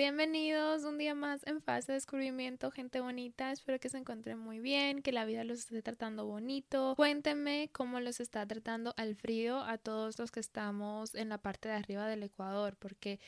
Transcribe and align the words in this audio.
Bienvenidos 0.00 0.84
un 0.84 0.96
día 0.96 1.14
más 1.14 1.46
en 1.46 1.60
fase 1.60 1.92
de 1.92 1.96
descubrimiento, 1.96 2.70
gente 2.70 3.02
bonita. 3.02 3.52
Espero 3.52 3.78
que 3.78 3.90
se 3.90 3.98
encuentren 3.98 4.38
muy 4.38 4.58
bien, 4.58 5.02
que 5.02 5.12
la 5.12 5.26
vida 5.26 5.44
los 5.44 5.58
esté 5.58 5.82
tratando 5.82 6.24
bonito. 6.24 6.94
Cuéntenme 6.96 7.68
cómo 7.70 8.00
los 8.00 8.18
está 8.18 8.46
tratando 8.46 8.94
al 8.96 9.14
frío 9.14 9.58
a 9.58 9.76
todos 9.76 10.18
los 10.18 10.30
que 10.30 10.40
estamos 10.40 11.14
en 11.14 11.28
la 11.28 11.36
parte 11.36 11.68
de 11.68 11.74
arriba 11.74 12.08
del 12.08 12.22
Ecuador, 12.22 12.76
porque 12.78 13.20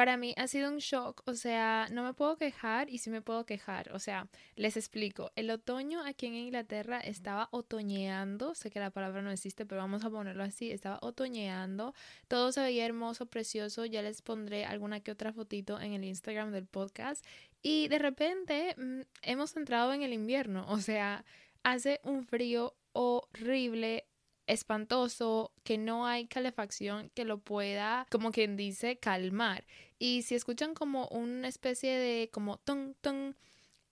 para 0.00 0.16
mí 0.16 0.32
ha 0.38 0.46
sido 0.46 0.70
un 0.70 0.78
shock, 0.78 1.22
o 1.26 1.34
sea, 1.34 1.86
no 1.92 2.02
me 2.02 2.14
puedo 2.14 2.38
quejar 2.38 2.88
y 2.88 2.96
sí 2.96 3.10
me 3.10 3.20
puedo 3.20 3.44
quejar, 3.44 3.92
o 3.92 3.98
sea, 3.98 4.28
les 4.56 4.78
explico, 4.78 5.30
el 5.36 5.50
otoño 5.50 6.02
aquí 6.02 6.24
en 6.24 6.36
Inglaterra 6.36 7.00
estaba 7.00 7.50
otoñeando, 7.52 8.54
sé 8.54 8.70
que 8.70 8.80
la 8.80 8.88
palabra 8.88 9.20
no 9.20 9.30
existe, 9.30 9.66
pero 9.66 9.82
vamos 9.82 10.02
a 10.02 10.08
ponerlo 10.08 10.42
así, 10.42 10.70
estaba 10.70 10.98
otoñeando, 11.02 11.92
todo 12.28 12.50
se 12.50 12.62
veía 12.62 12.86
hermoso, 12.86 13.26
precioso, 13.26 13.84
ya 13.84 14.00
les 14.00 14.22
pondré 14.22 14.64
alguna 14.64 15.00
que 15.00 15.10
otra 15.10 15.34
fotito 15.34 15.78
en 15.78 15.92
el 15.92 16.04
Instagram 16.04 16.50
del 16.50 16.64
podcast 16.64 17.22
y 17.60 17.88
de 17.88 17.98
repente 17.98 18.74
mm, 18.78 19.00
hemos 19.20 19.54
entrado 19.54 19.92
en 19.92 20.00
el 20.00 20.14
invierno, 20.14 20.64
o 20.70 20.78
sea, 20.78 21.26
hace 21.62 22.00
un 22.04 22.24
frío 22.24 22.74
horrible, 22.92 24.06
espantoso, 24.52 25.52
que 25.64 25.78
no 25.78 26.06
hay 26.06 26.26
calefacción 26.26 27.10
que 27.14 27.24
lo 27.24 27.38
pueda, 27.38 28.06
como 28.10 28.32
quien 28.32 28.56
dice, 28.56 28.98
calmar. 28.98 29.64
Y 29.98 30.22
si 30.22 30.34
escuchan 30.34 30.74
como 30.74 31.06
una 31.08 31.48
especie 31.48 31.96
de 31.96 32.30
como 32.32 32.58
ton, 32.58 32.96
ton, 33.00 33.36